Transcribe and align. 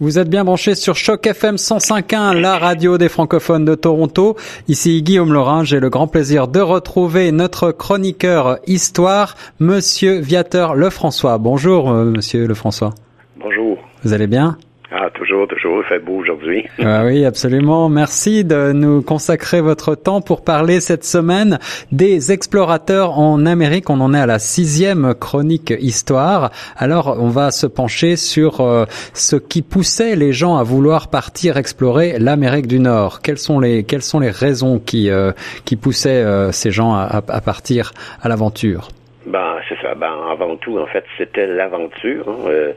Vous 0.00 0.18
êtes 0.18 0.28
bien 0.28 0.42
branchés 0.42 0.74
sur 0.74 0.96
Choc 0.96 1.24
FM 1.24 1.54
105.1, 1.54 2.32
la 2.32 2.58
radio 2.58 2.98
des 2.98 3.08
francophones 3.08 3.64
de 3.64 3.76
Toronto. 3.76 4.36
Ici 4.66 5.00
Guillaume 5.04 5.32
Laurin, 5.32 5.62
j'ai 5.62 5.78
le 5.78 5.88
grand 5.88 6.08
plaisir 6.08 6.48
de 6.48 6.58
retrouver 6.58 7.30
notre 7.30 7.70
chroniqueur 7.70 8.58
histoire, 8.66 9.36
Monsieur 9.60 10.18
Viateur 10.18 10.74
Lefrançois. 10.74 11.38
Bonjour, 11.38 11.92
euh, 11.92 12.06
Monsieur 12.06 12.48
Lefrançois. 12.48 12.92
Bonjour. 13.36 13.78
Vous 14.02 14.12
allez 14.12 14.26
bien? 14.26 14.58
Ah, 14.90 15.08
toujours, 15.14 15.48
toujours. 15.48 15.82
Il 15.82 15.88
fait 15.88 15.98
beau 15.98 16.16
aujourd'hui. 16.16 16.66
Ah 16.78 17.04
oui, 17.04 17.24
absolument. 17.24 17.88
Merci 17.88 18.44
de 18.44 18.72
nous 18.72 19.02
consacrer 19.02 19.60
votre 19.60 19.94
temps 19.94 20.20
pour 20.20 20.44
parler 20.44 20.80
cette 20.80 21.04
semaine 21.04 21.58
des 21.90 22.32
explorateurs 22.32 23.18
en 23.18 23.46
Amérique. 23.46 23.88
On 23.88 24.00
en 24.00 24.12
est 24.12 24.20
à 24.20 24.26
la 24.26 24.38
sixième 24.38 25.14
chronique 25.14 25.72
histoire. 25.78 26.50
Alors, 26.76 27.16
on 27.18 27.28
va 27.28 27.50
se 27.50 27.66
pencher 27.66 28.16
sur 28.16 28.60
euh, 28.60 28.84
ce 29.14 29.36
qui 29.36 29.62
poussait 29.62 30.16
les 30.16 30.32
gens 30.32 30.56
à 30.56 30.62
vouloir 30.62 31.08
partir 31.08 31.56
explorer 31.56 32.18
l'Amérique 32.18 32.66
du 32.66 32.78
Nord. 32.78 33.20
Quelles 33.22 33.38
sont 33.38 33.60
les, 33.60 33.84
quelles 33.84 34.02
sont 34.02 34.20
les 34.20 34.30
raisons 34.30 34.78
qui, 34.78 35.10
euh, 35.10 35.32
qui 35.64 35.76
poussaient 35.76 36.22
euh, 36.22 36.52
ces 36.52 36.70
gens 36.70 36.92
à, 36.94 37.22
à 37.26 37.40
partir 37.40 37.92
à 38.22 38.28
l'aventure? 38.28 38.88
Ben, 39.26 39.56
c'est 39.68 39.80
ça. 39.80 39.94
Ben, 39.94 40.12
avant 40.30 40.56
tout, 40.56 40.78
en 40.78 40.86
fait, 40.86 41.04
c'était 41.16 41.46
l'aventure. 41.46 42.28
Hein. 42.28 42.72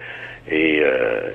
Et, 0.50 0.82
euh, 0.82 1.32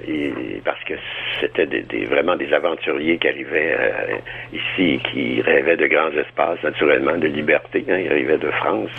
parce 0.65 0.83
que 0.85 0.95
c'était 1.41 1.67
des, 1.67 1.83
des, 1.83 2.05
vraiment 2.07 2.37
des 2.37 2.53
aventuriers 2.53 3.19
qui 3.19 3.29
arrivaient 3.29 3.77
euh, 3.79 4.17
ici, 4.53 5.01
qui 5.11 5.41
rêvaient 5.43 5.77
de 5.77 5.87
grands 5.87 6.13
espaces, 6.13 6.63
naturellement, 6.63 7.17
de 7.19 7.29
liberté. 7.29 7.85
Hein, 7.89 7.99
ils 7.99 8.11
arrivaient 8.11 8.39
de 8.39 8.51
France. 8.51 8.91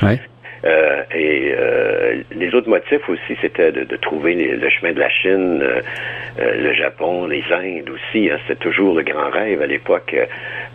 Euh, 0.65 1.03
et 1.13 1.53
euh, 1.57 2.21
les 2.33 2.55
autres 2.55 2.69
motifs 2.69 3.07
aussi, 3.09 3.37
c'était 3.41 3.71
de, 3.71 3.83
de, 3.83 3.95
trouver 3.97 4.33
le 4.33 4.69
chemin 4.69 4.93
de 4.93 4.99
la 4.99 5.09
Chine, 5.09 5.61
euh, 5.61 5.81
le 6.37 6.73
Japon, 6.73 7.27
les 7.27 7.43
Indes 7.51 7.89
aussi. 7.89 8.29
Hein, 8.29 8.37
c'était 8.47 8.63
toujours 8.63 8.95
le 8.95 9.03
grand 9.03 9.29
rêve 9.29 9.61
à 9.61 9.67
l'époque 9.67 10.15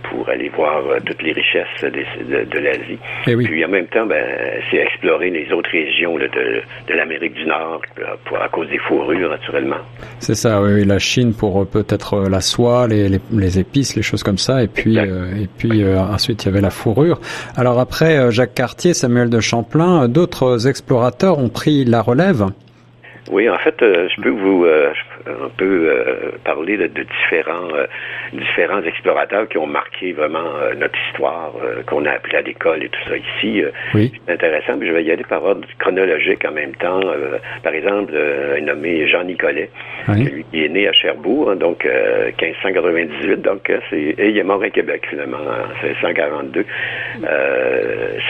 pour 0.03 0.29
aller 0.29 0.51
voir 0.51 0.83
toutes 1.07 1.23
les 1.23 1.33
richesses 1.33 1.67
de, 1.83 1.89
de, 1.89 2.45
de 2.45 2.59
l'Asie. 2.59 2.99
Eh 3.27 3.35
oui. 3.35 3.47
Puis 3.47 3.65
en 3.65 3.69
même 3.69 3.87
temps, 3.87 4.05
ben, 4.05 4.25
c'est 4.71 4.77
explorer 4.77 5.31
les 5.31 5.51
autres 5.53 5.71
régions 5.71 6.19
là, 6.19 6.29
de, 6.29 6.61
de 6.87 6.95
l'Amérique 6.95 7.35
du 7.35 7.47
Nord 7.47 7.81
pour, 8.27 8.41
à 8.43 8.49
cause 8.49 8.69
des 8.69 8.79
fourrures, 8.79 9.31
naturellement. 9.31 9.79
C'est 10.19 10.35
ça, 10.35 10.61
oui, 10.61 10.85
la 10.85 10.99
Chine 10.99 11.33
pour 11.33 11.67
peut-être 11.67 12.29
la 12.29 12.43
soie, 12.43 12.87
les, 12.89 13.09
les, 13.09 13.21
les, 13.33 13.59
épices, 13.59 13.97
les 13.97 14.03
choses 14.03 14.23
comme 14.23 14.39
ça. 14.39 14.63
Et 14.63 14.69
puis, 14.69 14.99
et 14.99 15.49
puis 15.57 15.83
ensuite, 15.97 16.45
il 16.45 16.49
y 16.49 16.51
avait 16.51 16.61
la 16.61 16.71
fourrure. 16.71 17.21
Alors 17.57 17.79
après, 17.79 18.31
Jacques 18.31 18.55
Cartier, 18.55 18.93
Samuel 18.93 19.31
de 19.31 19.41
Champlain, 19.41 19.78
d'autres 20.09 20.69
explorateurs 20.69 21.39
ont 21.39 21.49
pris 21.49 21.85
la 21.85 22.03
relève. 22.03 22.47
Oui, 23.31 23.49
en 23.49 23.59
fait, 23.59 23.83
euh, 23.83 24.09
je 24.15 24.23
peux 24.23 24.31
vous 24.31 24.65
euh, 24.65 24.91
un 25.27 25.49
peu 25.57 25.89
euh, 25.89 26.31
parler 26.45 26.77
de, 26.77 26.87
de 26.87 27.03
différents 27.03 27.69
euh, 27.75 27.87
différents 28.33 28.83
explorateurs 28.83 29.49
qui 29.49 29.59
ont 29.59 29.67
marqué 29.67 30.13
vraiment 30.13 30.57
euh, 30.57 30.75
notre 30.75 30.99
histoire, 31.09 31.53
qu'on 31.87 32.05
a 32.07 32.13
appris 32.13 32.37
à 32.37 32.43
l'école 32.43 32.83
et 32.83 32.89
tout 32.89 33.01
ça 33.09 33.17
ici. 33.17 33.63
oui. 33.95 34.13
C'est 34.27 34.35
intéressant, 34.35 34.77
mais 34.79 34.87
je 34.87 34.93
vais 34.93 35.05
y 35.05 35.11
aller 35.11 35.25
par 35.25 35.43
ordre 35.45 35.67
chronologique 35.79 36.45
en 36.45 36.53
même 36.53 36.75
temps. 36.75 37.01
par 37.63 37.73
exemple, 37.73 38.15
un 38.15 38.61
nommé 38.61 39.09
Jean 39.09 39.25
Nicolet, 39.25 39.71
oui. 40.09 40.25
lui 40.25 40.45
qui 40.51 40.65
est 40.65 40.69
né 40.69 40.89
à 40.89 40.93
Cherbourg, 40.93 41.51
hein, 41.51 41.57
donc 41.57 41.85
1598, 41.85 43.43
donc 43.43 43.73
c'est 43.91 43.97
et 43.97 44.29
il 44.29 44.39
est 44.39 44.43
mort 44.43 44.63
à 44.63 44.71
Québec 44.71 45.07
finalement 45.09 45.39
en 45.39 45.87
1642. 45.87 46.65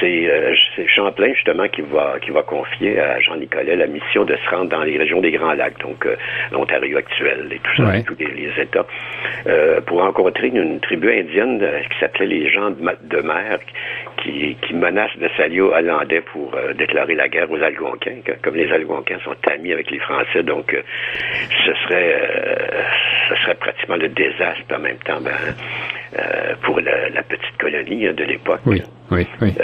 c'est 0.01 0.87
Champlain 0.87 1.33
justement 1.35 1.69
qui 1.69 1.83
va 1.83 2.17
qui 2.21 2.31
va 2.31 2.43
confier 2.43 3.01
à 3.01 3.21
Jean 3.21 3.37
Nicolet 3.37 3.77
la 3.77 3.87
mission 3.87 4.25
de 4.25 4.37
se 4.37 4.51
rendre 4.51 4.71
dans 4.71 4.83
les 4.83 4.97
régions 4.97 5.21
des 5.21 5.33
Grands 5.33 5.55
Lacs, 5.55 5.79
donc 5.81 6.07
l'Ontario 6.53 6.78
actuel 6.97 7.49
et 7.51 7.59
tout 7.59 7.77
ça, 7.77 7.89
ouais. 7.89 8.03
tous 8.03 8.17
les, 8.19 8.27
les 8.27 8.63
États, 8.63 8.87
euh, 9.47 9.81
pour 9.83 10.01
rencontrer 10.01 10.49
une, 10.49 10.57
une 10.57 10.81
tribu 10.81 11.11
indienne 11.11 11.61
euh, 11.63 11.81
qui 11.81 11.99
s'appelait 11.99 12.27
les 12.27 12.51
gens 12.51 12.71
de, 12.71 12.77
de 13.03 13.21
mer, 13.23 13.59
qui, 14.23 14.57
qui 14.67 14.75
menacent 14.75 15.17
de 15.19 15.29
s'allier 15.37 15.61
aux 15.61 15.73
Hollandais 15.73 16.23
pour 16.33 16.55
euh, 16.55 16.73
déclarer 16.75 17.15
la 17.15 17.29
guerre 17.29 17.51
aux 17.51 17.63
Algonquins. 17.63 18.21
Comme 18.43 18.55
les 18.55 18.71
Algonquins 18.73 19.19
sont 19.25 19.37
amis 19.51 19.73
avec 19.73 19.91
les 19.91 19.99
Français, 19.99 20.43
donc 20.43 20.73
euh, 20.75 20.83
ce 21.65 21.75
serait 21.85 22.15
ce 23.29 23.37
serait 23.37 23.55
pratiquement 23.55 23.97
le 23.97 24.09
désastre 24.09 24.75
en 24.75 24.79
même 24.79 24.99
temps 24.99 25.21
ben, 25.21 25.33
pour 26.63 26.81
la, 26.81 27.09
la, 27.11 27.23
petite 27.23 27.57
colonie 27.59 28.07
hein, 28.07 28.15
de 28.15 28.25
l'époque. 28.25 28.61
Oui, 28.67 28.83
oui, 29.11 29.27
oui. 29.41 29.55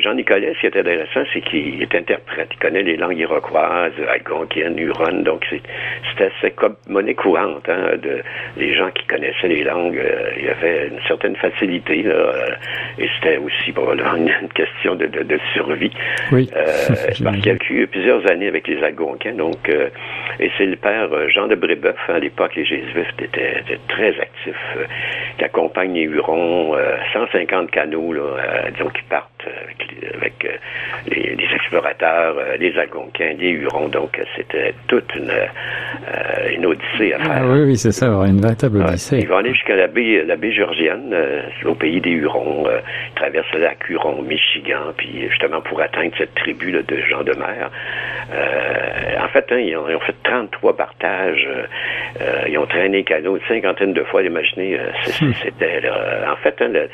Jean 0.00 0.14
Nicolet, 0.14 0.52
ce 0.54 0.60
qui 0.60 0.66
est 0.66 0.76
intéressant, 0.76 1.22
c'est 1.32 1.40
qu'il 1.42 1.82
est 1.82 1.94
interprète. 1.94 2.48
Il 2.52 2.58
connaît 2.58 2.82
les 2.82 2.96
langues 2.96 3.18
iroquoises, 3.18 3.92
algonquiennes, 4.08 4.78
huronnes, 4.78 5.24
donc 5.24 5.44
c'était 5.50 6.50
comme 6.52 6.76
monnaie 6.88 7.14
courante. 7.14 7.68
Hein, 7.68 7.96
de, 8.02 8.22
les 8.56 8.74
gens 8.74 8.90
qui 8.90 9.06
connaissaient 9.06 9.48
les 9.48 9.64
langues, 9.64 9.98
euh, 9.98 10.30
il 10.38 10.44
y 10.44 10.48
avait 10.48 10.88
une 10.88 11.00
certaine 11.06 11.36
facilité. 11.36 12.02
Là, 12.02 12.32
et 12.98 13.08
c'était 13.16 13.38
aussi 13.38 13.72
probablement 13.72 14.16
une, 14.16 14.30
question 14.54 14.94
de, 14.94 15.06
de, 15.06 15.22
de, 15.22 15.38
survie. 15.52 15.92
Oui. 16.32 16.48
Euh, 16.56 16.64
parce 16.88 17.16
qu'il 17.16 17.48
a 17.48 17.52
vécu 17.52 17.86
plusieurs 17.86 18.28
années 18.30 18.48
avec 18.48 18.66
les 18.68 18.82
Algonquins. 18.82 19.34
Donc, 19.34 19.68
euh, 19.68 19.88
et 20.38 20.50
c'est 20.56 20.66
le 20.66 20.76
père 20.76 21.08
Jean 21.28 21.46
de 21.46 21.54
Brébeuf. 21.54 21.96
Hein, 22.08 22.14
à 22.14 22.18
l'époque, 22.18 22.54
les 22.56 22.64
Jésuites 22.64 23.20
étaient, 23.20 23.60
étaient 23.60 23.80
très 23.88 24.08
actifs, 24.20 24.54
euh, 24.76 24.84
qui 25.38 25.44
accompagnent 25.44 25.94
les 25.94 26.02
Hurons, 26.02 26.76
150 27.12 27.70
canaux, 27.70 28.12
là, 28.12 28.70
disons, 28.72 28.89
qui 28.90 29.02
partent 29.08 29.46
avec, 29.46 30.14
avec 30.14 30.60
les, 31.06 31.36
les, 31.36 31.54
explorateurs, 31.54 32.36
les 32.58 32.76
Algonquins, 32.78 33.34
les 33.38 33.50
Hurons. 33.50 33.88
Donc, 33.88 34.20
c'était 34.36 34.74
toute 34.88 35.14
une, 35.14 35.32
une 36.54 36.66
odyssée 36.66 37.14
à 37.14 37.18
faire. 37.18 37.42
Ah 37.42 37.46
oui, 37.46 37.62
oui, 37.64 37.76
c'est 37.76 37.92
ça, 37.92 38.06
une 38.06 38.40
véritable 38.40 38.82
odyssée. 38.82 39.16
Ouais, 39.16 39.22
ils 39.22 39.28
vont 39.28 39.36
aller 39.38 39.54
jusqu'à 39.54 39.76
la 39.76 39.86
baie, 39.86 40.24
la 40.26 40.36
baie 40.36 40.52
Georgienne, 40.52 41.10
euh, 41.12 41.42
au 41.64 41.74
pays 41.74 42.00
des 42.00 42.10
Hurons, 42.10 42.66
euh, 42.66 42.80
ils 43.08 43.14
traversent 43.14 43.52
le 43.52 43.60
lac 43.60 43.88
Huron, 43.88 44.22
Michigan, 44.22 44.92
puis 44.96 45.28
justement 45.28 45.60
pour 45.60 45.80
atteindre 45.80 46.12
cette 46.18 46.34
tribu 46.34 46.70
là, 46.70 46.82
de 46.82 46.96
gens 47.02 47.22
de 47.22 47.32
mer. 47.32 47.70
Euh, 48.32 49.24
en 49.24 49.28
fait, 49.28 49.46
hein, 49.50 49.58
ils, 49.58 49.76
ont, 49.76 49.88
ils, 49.88 49.96
ont, 49.96 50.00
fait 50.00 50.09
33 50.30 50.76
partages, 50.76 51.48
ils 52.48 52.58
ont 52.58 52.66
traîné 52.66 53.02
canot 53.04 53.36
une 53.36 53.42
cinquantaine 53.48 53.92
de 53.92 54.04
fois, 54.04 54.22
imaginez, 54.22 54.78
c'était 55.42 55.82
en 56.30 56.36
fait, 56.36 56.54
hein, 56.60 56.68
le, 56.68 56.88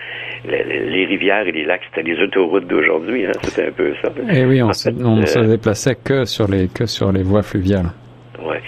le, 0.49 0.91
les 0.91 1.05
rivières 1.05 1.47
et 1.47 1.53
les 1.53 1.65
lacs, 1.65 1.83
c'était 1.89 2.09
les 2.09 2.19
autoroutes 2.23 2.67
d'aujourd'hui, 2.67 3.27
hein, 3.27 3.33
c'était 3.43 3.69
un 3.69 3.73
peu 3.73 3.95
ça. 4.03 4.09
Et 4.31 4.41
Eh 4.41 4.45
oui, 4.47 4.63
on, 4.63 4.73
se, 4.73 4.91
fait, 4.91 4.97
on 5.03 5.25
se 5.27 5.39
déplaçait 5.39 5.97
que 5.97 6.25
sur 6.25 6.49
les 6.49 6.69
que 6.69 6.87
sur 6.87 7.13
les 7.13 7.23
voies 7.23 7.43
fluviales. 7.43 7.91
Ouais. 8.43 8.61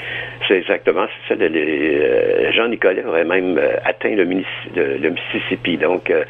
C'est 0.49 0.57
exactement 0.57 1.07
ça. 1.29 1.35
Le, 1.35 1.47
le, 1.49 1.61
euh, 1.61 2.53
Jean 2.53 2.69
Nicolet 2.69 3.05
aurait 3.05 3.25
même 3.25 3.59
euh, 3.59 3.77
atteint 3.85 4.15
le, 4.15 4.25
Mississippi. 4.25 5.77
Donc, 5.77 6.11
euh, 6.11 6.25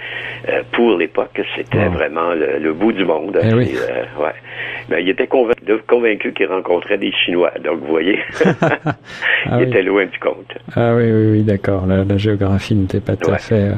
pour 0.73 0.97
l'époque, 0.97 1.41
c'était 1.57 1.87
wow. 1.87 1.93
vraiment 1.93 2.31
le, 2.35 2.73
bout 2.73 2.93
du 2.93 3.05
monde. 3.05 3.39
Eh 3.41 3.55
oui. 3.55 3.77
ouais. 4.19 4.35
Mais 4.91 5.03
il 5.03 5.09
était 5.11 5.29
convaincu, 5.29 5.63
convaincu 5.87 6.33
qu'il 6.33 6.47
rencontrait 6.47 6.99
des 6.99 7.13
Chinois. 7.13 7.53
Donc, 7.63 7.81
vous 7.81 7.93
voyez, 7.93 8.19
ah 8.45 8.95
il 9.53 9.57
oui. 9.57 9.63
était 9.65 9.83
loin 9.83 10.07
du 10.07 10.19
compte. 10.19 10.53
Ah 10.75 10.95
oui, 10.97 11.05
oui, 11.05 11.31
oui, 11.31 11.43
d'accord. 11.43 11.87
La, 11.87 12.03
la, 12.03 12.17
géographie 12.17 12.75
n'était 12.75 13.01
pas 13.01 13.15
tout 13.15 13.29
ouais. 13.29 13.37
à 13.37 13.39
fait 13.39 13.71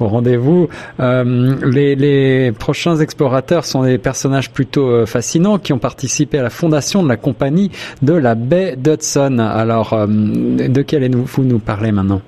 au 0.00 0.06
rendez-vous. 0.06 0.68
les, 0.98 1.94
les 1.94 2.52
prochains 2.52 2.96
explorateurs 2.96 3.64
sont 3.64 3.84
des 3.84 3.96
personnages 3.98 4.50
plutôt 4.52 5.06
fascinants 5.06 5.58
qui 5.58 5.72
ont 5.72 5.78
participé 5.78 6.38
à 6.38 6.42
la 6.42 6.50
fondation 6.50 7.02
de 7.02 7.08
la 7.08 7.16
compagnie 7.16 7.70
de 8.02 8.12
la 8.12 8.34
baie 8.34 8.74
d'Hudson. 8.76 9.38
Alors, 9.38 9.77
alors, 9.78 9.92
euh, 9.92 10.06
de 10.06 10.82
quel 10.82 11.04
allez-vous 11.04 11.44
nous 11.44 11.60
parler 11.60 11.92
maintenant? 11.92 12.20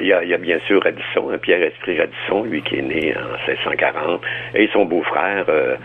Il 0.00 0.06
y, 0.06 0.12
a, 0.12 0.22
il 0.22 0.30
y, 0.30 0.34
a, 0.34 0.38
bien 0.38 0.58
sûr 0.66 0.82
Radisson, 0.82 1.30
hein, 1.30 1.38
Pierre-Esprit 1.38 1.98
Radisson, 1.98 2.44
lui 2.44 2.62
qui 2.62 2.78
est 2.78 2.82
né 2.82 3.14
en 3.16 3.48
1640, 3.48 4.20
et 4.54 4.68
son 4.72 4.84
beau-frère, 4.84 5.44
euh, 5.48 5.76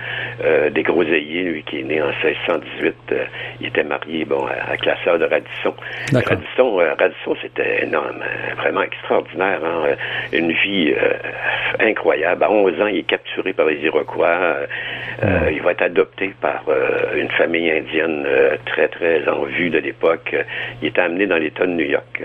euh, 0.44 0.70
des 0.70 0.84
Groseilliers, 0.84 1.44
lui 1.44 1.64
qui 1.64 1.80
est 1.80 1.84
né 1.84 2.02
en 2.02 2.12
1618. 2.24 2.96
euh, 3.12 3.26
il 3.62 3.68
était 3.68 3.84
marié 3.84 4.26
bon, 4.26 4.46
à, 4.46 4.72
à 4.74 4.76
la 4.86 5.04
sœur 5.04 5.20
de 5.20 5.26
Radisson. 5.26 5.74
Radisson, 6.14 6.80
euh, 6.80 6.94
Radisson 6.98 7.36
c'était 7.42 7.84
énorme, 7.84 8.24
vraiment 8.58 8.84
extraordinaire. 8.84 9.60
Hein, 9.64 9.96
une 10.32 10.52
vie 10.52 10.94
euh, 10.94 11.14
incroyable. 11.80 12.44
À 12.44 12.52
11 12.52 12.82
ans, 12.82 12.88
il 12.88 12.98
est 13.00 13.04
capturé 13.08 13.54
par 13.54 13.66
les 13.68 13.78
Iroquois. 13.78 14.58
Mmh. 15.22 15.28
il 15.54 15.62
va 15.62 15.72
être 15.72 15.82
adopté 15.82 16.34
par 16.42 16.64
euh, 16.68 17.16
une 17.16 17.30
famille 17.32 17.70
indienne 17.72 18.24
euh, 18.26 18.58
très, 18.66 18.88
très 18.88 19.28
en 19.28 19.44
vue 19.44 19.70
de 19.70 19.78
l'époque. 19.80 20.36
Il 20.82 20.88
est 20.88 21.00
amené 21.00 21.26
dans 21.26 21.38
l'État 21.38 21.66
de 21.66 21.72
New 21.72 21.86
York. 21.86 22.22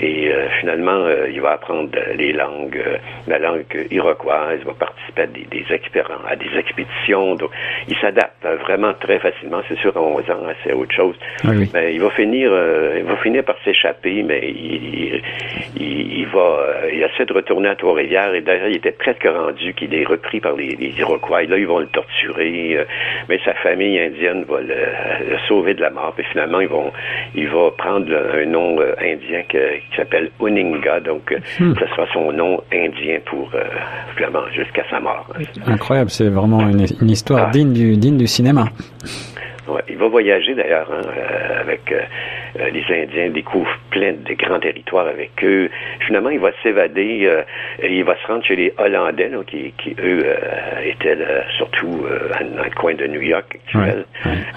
et 0.00 0.32
euh, 0.32 0.48
finalement, 0.60 1.03
euh, 1.04 1.28
il 1.30 1.40
va 1.40 1.52
apprendre 1.52 1.90
les 2.16 2.32
langues, 2.32 2.76
euh, 2.76 2.96
la 3.26 3.38
langue 3.38 3.64
iroquoise, 3.90 4.58
il 4.60 4.66
va 4.66 4.74
participer 4.74 5.22
à 5.22 5.26
des, 5.26 5.46
des, 5.50 5.64
à 6.28 6.36
des 6.36 6.58
expéditions. 6.58 7.34
Donc, 7.34 7.50
il 7.88 7.96
s'adapte 7.98 8.44
vraiment 8.62 8.92
très 8.94 9.18
facilement. 9.18 9.60
C'est 9.68 9.78
sûr, 9.78 9.96
à 9.96 10.00
11 10.00 10.30
ans, 10.30 10.46
c'est 10.62 10.72
autre 10.72 10.94
chose. 10.94 11.16
Ah 11.44 11.50
mais 11.72 11.94
il 11.94 12.00
va 12.00 12.10
finir, 12.10 12.52
il 12.96 13.04
va 13.04 13.16
finir 13.16 13.44
par 13.44 13.56
s'échapper, 13.64 14.22
mais 14.22 14.48
il, 14.50 15.22
il, 15.76 16.26
va, 16.26 16.66
il 16.92 17.02
essaie 17.02 17.26
de 17.26 17.32
retourner 17.32 17.68
à 17.68 17.76
Trois-Rivières 17.76 18.34
et 18.34 18.40
d'ailleurs, 18.40 18.68
il 18.68 18.76
était 18.76 18.92
presque 18.92 19.26
rendu 19.26 19.74
qu'il 19.74 19.94
est 19.94 20.04
repris 20.04 20.40
par 20.40 20.54
les, 20.54 20.76
les, 20.76 20.94
Iroquois. 20.98 21.42
là, 21.42 21.58
ils 21.58 21.66
vont 21.66 21.80
le 21.80 21.86
torturer, 21.86 22.78
mais 23.28 23.40
sa 23.44 23.54
famille 23.54 23.98
indienne 23.98 24.44
va 24.48 24.60
le, 24.60 24.74
le 25.30 25.38
sauver 25.48 25.74
de 25.74 25.80
la 25.80 25.90
mort. 25.90 26.12
Puis 26.16 26.24
finalement, 26.30 26.60
ils 26.60 26.68
vont, 26.68 26.92
il 27.34 27.48
va 27.48 27.70
prendre 27.76 28.12
un 28.34 28.46
nom 28.46 28.78
indien 29.00 29.42
qui 29.48 29.96
s'appelle 29.96 30.30
Donc 31.00 31.32
euh, 31.32 31.38
hmm. 31.60 31.74
ce 31.78 31.86
sera 31.86 32.06
son 32.12 32.32
nom 32.32 32.60
indien 32.72 33.18
pour 33.26 33.50
euh, 33.54 34.50
jusqu'à 34.52 34.84
sa 34.90 35.00
mort. 35.00 35.26
Incroyable, 35.66 36.10
c'est 36.10 36.28
vraiment 36.28 36.60
une, 36.68 37.10
histoire 37.10 37.46
ah. 37.48 37.50
digne, 37.50 37.72
du, 37.72 37.96
digne 37.96 38.16
du 38.16 38.26
cinéma. 38.26 38.66
Ouais, 39.68 39.82
il 39.88 39.96
va 39.96 40.08
voyager 40.08 40.54
d'ailleurs 40.54 40.90
hein, 40.92 41.00
euh, 41.06 41.60
avec 41.60 41.92
euh, 42.58 42.64
euh, 42.64 42.70
les 42.70 42.84
Indiens, 43.02 43.30
découvre 43.30 43.70
plein 43.90 44.12
de 44.12 44.34
grands 44.34 44.60
territoires 44.60 45.06
avec 45.06 45.32
eux. 45.42 45.70
Finalement, 46.06 46.30
il 46.30 46.40
va 46.40 46.50
s'évader 46.62 47.28
et 47.82 47.92
il 47.92 48.04
va 48.04 48.16
se 48.16 48.26
rendre 48.26 48.44
chez 48.44 48.56
les 48.56 48.72
Hollandais, 48.78 49.30
qui, 49.46 49.72
qui, 49.78 49.96
eux 50.02 50.24
étaient 50.84 51.18
surtout 51.56 52.06
dans 52.54 52.62
le 52.62 52.74
coin 52.74 52.94
de 52.94 53.06
New 53.06 53.22
York 53.22 53.46
actuel. 53.54 54.04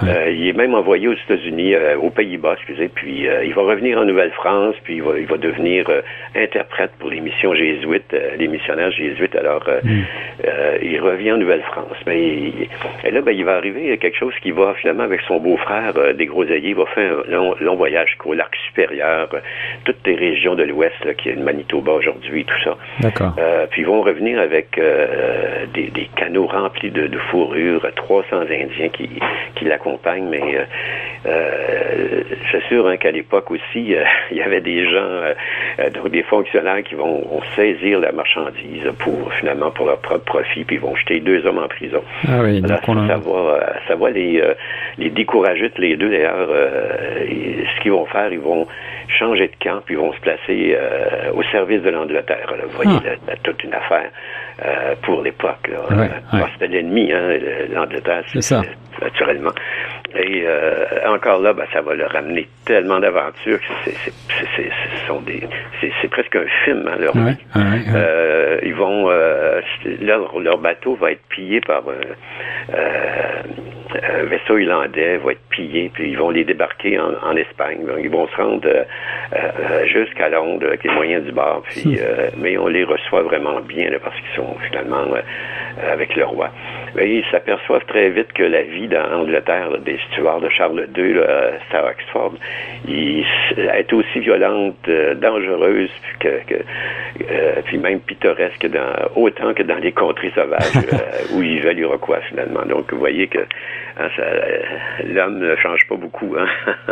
il 0.03 0.47
est 0.47 0.57
même 0.57 0.73
envoyé 0.73 1.07
aux 1.07 1.13
États-Unis, 1.13 1.75
aux 2.01 2.09
Pays-Bas, 2.09 2.55
excusez, 2.57 2.89
puis 2.89 3.27
il 3.43 3.53
va 3.53 3.61
revenir 3.61 3.99
en 3.99 4.05
Nouvelle-France, 4.05 4.75
puis 4.83 4.95
il 4.95 5.03
va, 5.03 5.17
il 5.17 5.25
va 5.25 5.37
devenir 5.37 5.85
interprète 6.35 6.91
pour 6.99 7.09
les 7.09 7.19
missions 7.19 7.53
jésuites, 7.53 8.15
les 8.37 8.47
missionnaires 8.47 8.91
jésuites. 8.91 9.35
Alors, 9.35 9.67
hmm. 9.83 10.01
il 10.81 10.99
revient 10.99 11.33
en 11.33 11.37
Nouvelle-France. 11.37 11.97
Mais 12.05 12.51
et 13.03 13.11
là, 13.11 13.21
ben, 13.21 13.31
il 13.31 13.45
va 13.45 13.55
arriver 13.55 13.97
quelque 13.97 14.17
chose 14.17 14.33
qui 14.41 14.51
va 14.51 14.73
finalement 14.75 15.03
avec 15.03 15.21
son 15.21 15.39
beau-frère 15.39 15.93
euh, 15.97 16.13
des 16.13 16.25
Groseilliers, 16.25 16.73
va 16.73 16.85
faire 16.87 17.17
un 17.19 17.55
long, 17.59 17.75
voyage 17.87 18.17
au 18.25 18.33
lac 18.33 18.53
supérieur, 18.67 19.29
euh, 19.33 19.39
toutes 19.85 20.05
les 20.05 20.15
régions 20.15 20.55
de 20.55 20.63
l'Ouest, 20.63 21.15
qui 21.17 21.29
est 21.29 21.35
le 21.35 21.43
Manitoba 21.43 21.93
aujourd'hui, 21.93 22.43
tout 22.43 22.61
ça. 22.63 22.77
D'accord. 22.99 23.33
Euh, 23.39 23.65
puis 23.69 23.83
ils 23.83 23.87
vont 23.87 24.01
revenir 24.01 24.39
avec 24.39 24.79
des, 25.73 25.87
des, 25.87 26.09
canaux 26.15 26.47
remplis 26.47 26.91
de, 26.91 27.07
de, 27.07 27.17
fourrures, 27.17 27.87
300 27.95 28.41
Indiens 28.41 28.89
qui, 28.89 29.09
qui 29.55 29.65
l'accompagnent, 29.65 30.27
mais 30.29 30.41
c'est 32.51 32.63
sûr 32.67 32.87
hein, 32.87 32.97
qu'à 32.97 33.11
l'époque 33.11 33.51
aussi, 33.51 33.95
il 34.31 34.37
y 34.37 34.41
avait 34.41 34.61
des 34.61 34.89
gens, 34.89 35.09
donc 35.93 36.09
des 36.11 36.23
fonctionnaires 36.23 36.83
qui 36.83 36.95
vont, 36.95 37.23
saisir 37.55 37.99
la 37.99 38.11
marchandise 38.11 38.91
pour 38.99 39.33
finalement 39.33 39.71
pour 39.71 39.85
leur 39.85 39.99
propre 39.99 40.25
profit, 40.25 40.63
puis 40.63 40.75
ils 40.75 40.81
vont 40.81 40.95
jeter 40.95 41.19
deux 41.19 41.45
hommes 41.45 41.59
en 41.59 41.67
prison. 41.67 42.01
Ah 42.27 42.41
oui, 42.43 42.61
donc 42.61 42.79
ça, 42.85 43.17
va, 43.17 43.59
ça 43.87 43.95
va 43.95 44.09
les 44.09 44.43
les 44.97 45.09
décourager 45.09 45.71
les 45.77 45.95
deux 45.95 46.09
d'ailleurs. 46.09 46.49
Euh, 47.77 47.79
ce 47.79 47.81
qu'ils 47.81 47.91
vont 47.91 48.05
faire, 48.05 48.31
ils 48.31 48.39
vont 48.39 48.67
changer 49.19 49.47
de 49.47 49.63
camp, 49.63 49.81
puis 49.85 49.95
ils 49.95 49.99
vont 49.99 50.13
se 50.13 50.19
placer 50.19 50.75
euh, 50.75 51.31
au 51.33 51.43
service 51.43 51.81
de 51.81 51.89
l'Angleterre. 51.89 52.53
Vous 52.63 52.75
voyez, 52.75 52.99
ah. 53.27 53.33
toute 53.43 53.63
une 53.63 53.73
affaire 53.73 54.09
euh, 54.65 54.95
pour 55.01 55.21
l'époque. 55.21 55.69
C'était 56.53 56.67
l'ennemi, 56.67 57.11
hein, 57.11 57.37
l'Angleterre, 57.71 58.23
c'est 58.27 58.41
ça. 58.41 58.61
naturellement. 59.01 59.51
Et 60.15 60.45
encore 61.05 61.39
là, 61.41 61.53
ben, 61.53 61.65
ça 61.71 61.81
va 61.81 61.93
leur 61.93 62.11
ramener 62.11 62.47
tellement 62.65 62.99
d'aventures 62.99 63.59
que 63.59 63.91
c'est 66.01 66.09
presque 66.09 66.35
un 66.35 66.45
film, 66.65 66.87
hein, 66.87 66.97
leur 66.99 67.13
ils 68.63 68.73
vont 68.73 69.09
leur, 70.01 70.39
leur, 70.39 70.57
bateau 70.57 70.95
va 70.95 71.11
être 71.11 71.21
pillé 71.29 71.61
par 71.61 71.83
un 73.95 74.23
vaisseau 74.23 74.57
irlandais 74.57 75.17
va 75.17 75.31
être 75.31 75.49
pillé, 75.49 75.89
puis 75.93 76.09
ils 76.11 76.17
vont 76.17 76.29
les 76.29 76.43
débarquer 76.43 76.99
en, 76.99 77.35
Espagne. 77.35 77.85
ils 77.99 78.09
vont 78.09 78.27
se 78.27 78.35
rendre 78.35 78.67
euh, 78.67 78.83
euh, 79.33 79.85
jusqu'à 79.85 80.29
Londres 80.29 80.67
avec 80.67 80.83
les 80.83 80.89
moyens 80.91 81.23
du 81.25 81.31
bord, 81.31 81.61
puis, 81.69 81.97
euh, 82.01 82.29
mais 82.37 82.57
on 82.57 82.67
les 82.67 82.83
reçoit 82.83 83.21
vraiment 83.23 83.59
bien 83.61 83.89
parce 84.03 84.15
qu'ils 84.15 84.35
sont 84.35 84.55
finalement 84.67 85.05
avec 85.91 86.15
le 86.15 86.25
roi. 86.25 86.49
Ils 87.05 87.25
s'aperçoivent 87.31 87.85
très 87.87 88.09
vite 88.09 88.31
que 88.33 88.43
la 88.43 88.63
vie 88.63 88.87
dans 88.87 89.07
l'Angleterre 89.09 89.77
des 89.79 89.99
stewards 90.11 90.41
de 90.41 90.49
Charles 90.49 90.87
II 90.95 91.13
là, 91.13 91.51
à 91.71 91.85
Oxford 91.85 92.33
il, 92.87 93.25
est 93.57 93.93
aussi 93.93 94.19
violente, 94.19 94.89
dangereuse, 95.15 95.91
que, 96.19 96.43
que 96.47 96.63
puis 97.65 97.77
même 97.77 97.99
pittoresque 97.99 98.67
dans, 98.67 98.93
autant 99.15 99.53
que 99.53 99.63
dans 99.63 99.77
les 99.77 99.91
contrées 99.91 100.31
sauvages 100.35 100.85
où 101.33 101.41
ils 101.41 101.61
veulent 101.61 101.79
Iroquois 101.79 102.21
finalement. 102.29 102.65
Donc 102.65 102.91
vous 102.91 102.99
voyez 102.99 103.27
que 103.27 103.39
Hein, 103.99 104.09
l'homme 105.05 105.39
ne 105.39 105.55
change 105.55 105.79
pas 105.89 105.95
beaucoup. 105.95 106.35
Hein. 106.37 106.45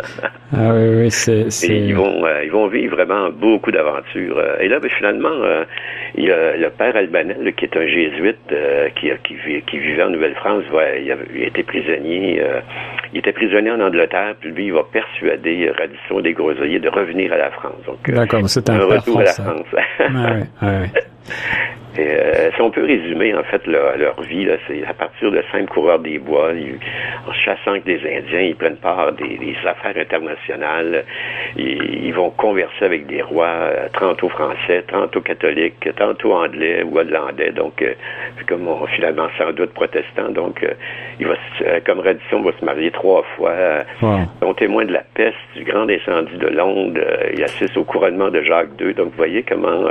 ah 0.52 0.72
oui, 0.74 1.02
oui, 1.02 1.10
c'est. 1.10 1.46
Ils 1.68 1.94
vont, 1.94 2.26
euh, 2.26 2.42
ils 2.44 2.50
vont 2.50 2.66
vivre 2.66 2.96
vraiment 2.96 3.30
beaucoup 3.30 3.70
d'aventures. 3.70 4.38
Euh. 4.38 4.58
Et 4.58 4.68
là, 4.68 4.80
ben, 4.80 4.90
finalement, 4.90 5.28
euh, 5.30 5.64
il 6.16 6.24
y 6.24 6.32
a 6.32 6.56
le 6.56 6.68
père 6.70 6.96
Albanel, 6.96 7.54
qui 7.54 7.64
est 7.64 7.76
un 7.76 7.86
jésuite 7.86 8.52
qui, 8.96 9.10
qui, 9.22 9.62
qui, 9.62 9.78
en 10.02 10.10
Nouvelle-France. 10.10 10.64
il, 11.00 11.12
a, 11.12 11.46
été 11.46 11.62
prisonnier. 11.62 12.42
il 13.12 13.18
était 13.18 13.32
prisonnier 13.32 13.70
en 13.70 13.80
Angleterre, 13.80 14.34
puis 14.40 14.50
lui, 14.50 14.66
il 14.66 14.72
va 14.72 14.84
persuader 14.84 15.70
Radisson 15.78 16.20
des 16.20 16.32
Groseilliers 16.32 16.80
de 16.80 16.88
revenir 16.88 17.32
à 17.32 17.38
la 17.38 17.50
France. 17.50 17.82
D'accord, 18.08 18.48
c'est 18.48 18.68
un, 18.70 18.78
retour 18.78 19.20
à 19.20 19.24
la 19.24 19.32
France. 19.32 19.66
ah 19.98 20.04
oui, 20.06 20.42
ah 20.60 20.66
oui. 20.82 21.00
Euh, 21.98 22.50
si 22.54 22.60
on 22.60 22.70
peut 22.70 22.84
résumer 22.84 23.34
en 23.34 23.42
fait 23.44 23.66
leur, 23.66 23.96
leur 23.96 24.20
vie, 24.22 24.46
c'est 24.66 24.84
à 24.86 24.92
partir 24.92 25.30
de 25.30 25.42
cinq 25.50 25.66
coureurs 25.66 25.98
des 25.98 26.18
bois, 26.18 26.52
en 27.26 27.32
chassant 27.32 27.70
avec 27.70 27.84
des 27.84 28.00
Indiens, 28.00 28.40
ils 28.40 28.56
prennent 28.56 28.76
part 28.76 29.12
des, 29.12 29.38
des 29.38 29.56
affaires 29.64 29.96
internationales, 29.96 31.04
ils, 31.56 32.12
vont 32.12 32.30
converser 32.30 32.84
avec 32.84 33.06
des 33.06 33.22
rois, 33.22 33.46
euh, 33.46 33.88
tantôt 33.98 34.28
français, 34.28 34.84
tantôt 34.88 35.20
catholiques, 35.20 35.88
tantôt 35.96 36.32
anglais 36.32 36.82
ou 36.82 36.98
hollandais, 36.98 37.52
donc 37.52 37.80
euh, 37.82 37.94
comme 38.46 38.68
on, 38.68 38.86
finalement 38.86 39.28
sans 39.38 39.52
doute 39.52 39.72
protestant, 39.72 40.30
donc 40.30 40.62
euh, 40.62 40.72
il 41.18 41.26
va 41.26 41.34
comme 41.86 42.00
Radisson 42.00 42.42
va 42.42 42.52
se 42.58 42.64
marier 42.64 42.90
trois 42.90 43.22
fois, 43.36 43.54
on 44.42 44.54
témoin 44.54 44.84
de 44.84 44.92
la 44.92 45.02
peste, 45.14 45.36
du 45.54 45.64
grand 45.64 45.88
incendie 45.88 46.36
de 46.36 46.48
Londres, 46.48 47.00
il 47.34 47.42
assiste 47.42 47.76
au 47.76 47.84
couronnement 47.84 48.30
de 48.30 48.42
Jacques 48.42 48.80
II, 48.80 48.94
donc 48.94 49.08
vous 49.08 49.16
voyez 49.16 49.42
comment 49.42 49.88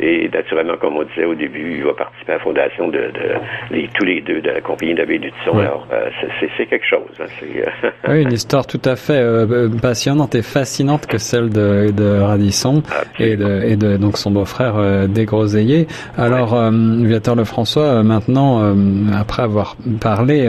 et 0.00 0.30
naturellement, 0.32 0.76
comme 0.80 0.96
on 0.96 1.02
disait 1.04 1.26
au 1.26 1.34
début, 1.34 1.76
il 1.76 1.84
va 1.84 1.92
participer 1.92 2.32
à 2.32 2.36
la 2.36 2.40
fondation 2.40 2.88
de, 2.88 2.98
de 2.98 3.34
les, 3.70 3.88
tous 3.88 4.04
les 4.04 4.22
deux 4.22 4.40
de 4.40 4.50
la 4.50 4.60
compagnie 4.62 4.94
David 4.94 5.24
Hudson. 5.26 5.58
Alors, 5.58 5.86
euh, 5.92 6.08
c'est 6.56 6.66
quelque 6.66 6.86
chose. 6.86 7.00
Hein, 7.20 7.24
euh, 7.42 7.90
oui, 8.08 8.22
une 8.22 8.32
histoire 8.32 8.66
tout 8.66 8.80
à 8.84 8.96
fait 8.96 9.18
euh, 9.18 9.68
passionnante 9.68 10.34
et 10.34 10.42
fascinante 10.42 11.06
que 11.06 11.18
celle 11.18 11.50
de, 11.50 11.90
de 11.90 12.18
Radisson 12.20 12.82
et 13.18 13.36
de, 13.36 13.62
et 13.62 13.76
de, 13.76 13.98
donc 13.98 14.16
son 14.16 14.30
beau-frère 14.30 14.76
euh, 14.78 15.06
Desgroseilliers. 15.06 15.86
Alors, 16.16 16.54
ouais. 16.54 17.06
Viateur 17.06 17.34
Lefrançois, 17.34 18.02
maintenant, 18.02 18.74
après 19.14 19.42
avoir 19.42 19.76
parlé, 20.00 20.46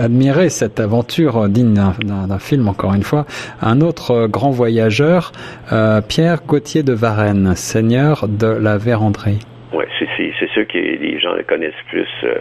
admiré 0.00 0.48
cette 0.48 0.80
aventure 0.80 1.48
digne 1.48 1.74
d'un 1.74 2.38
film, 2.38 2.68
encore 2.68 2.94
une 2.94 3.02
fois, 3.02 3.26
un 3.60 3.80
autre 3.80 4.26
grand 4.26 4.50
voyageur, 4.50 5.32
Pierre 6.08 6.42
Gauthier 6.46 6.82
de 6.82 6.92
Varennes, 6.92 7.54
seigneur 7.56 8.28
de 8.28 8.46
la 8.46 8.69
la 8.70 8.78
véranderie. 8.78 9.40
Oui, 9.72 9.84
c'est 9.98 10.06
sûr 10.52 10.66
que 10.66 10.78
les 10.78 11.18
gens 11.18 11.34
le 11.34 11.42
connaissent 11.42 11.72
plus 11.88 12.08
euh, 12.24 12.34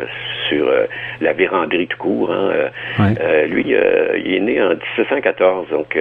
sur 0.50 0.68
euh, 0.68 0.86
la 1.22 1.34
véranderie 1.34 1.88
tout 1.88 1.98
court. 1.98 2.32
Hein. 2.32 2.70
Euh, 3.00 3.46
lui, 3.48 3.66
il 3.68 4.34
est 4.34 4.40
né 4.40 4.62
en 4.62 4.70
1714, 4.70 5.70
donc 5.70 5.98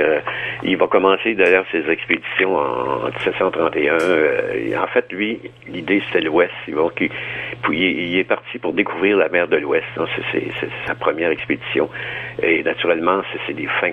il 0.63 0.77
va 0.77 0.87
commencer 0.87 1.35
d'ailleurs 1.35 1.65
ses 1.73 1.89
expéditions 1.91 2.57
en, 2.57 3.07
1731. 3.07 3.97
en 4.83 4.87
fait, 4.89 5.13
lui, 5.13 5.41
l'idée 5.69 6.03
c'était 6.07 6.25
l'Ouest. 6.25 6.53
Il, 6.67 6.75
puis 7.63 7.79
il, 7.79 8.19
est 8.19 8.25
parti 8.25 8.59
pour 8.59 8.73
découvrir 8.73 9.17
la 9.17 9.29
mer 9.29 9.49
de 9.49 9.57
l'Ouest. 9.57 9.87
Hein. 9.97 10.07
C'est 10.33 10.69
sa 10.87 10.95
première 10.95 11.31
expédition. 11.31 11.89
Et 12.43 12.63
naturellement, 12.63 13.23
c'est 13.47 13.55
des 13.55 13.67
fins, 13.81 13.93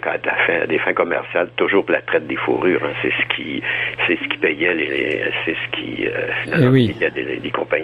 des 0.67 0.77
fins 0.77 0.93
commerciales, 0.93 1.49
toujours 1.57 1.85
pour 1.85 1.93
la 1.93 2.01
traite 2.01 2.27
des 2.27 2.35
fourrures. 2.35 2.81
Hein. 2.83 2.93
C'est 3.01 3.11
ce 3.11 3.35
qui, 3.35 3.61
c'est 4.07 4.17
ce 4.17 4.27
qui 4.27 4.37
payait 4.37 4.73
les, 4.73 5.23
c'est 5.45 5.55
ce 5.55 5.77
qui. 5.77 6.07
Eh 6.47 6.67
oui. 6.67 6.91
Il 6.95 7.01
y 7.01 7.05
a 7.05 7.09
des, 7.09 7.37
des 7.37 7.51
compagnies, 7.51 7.74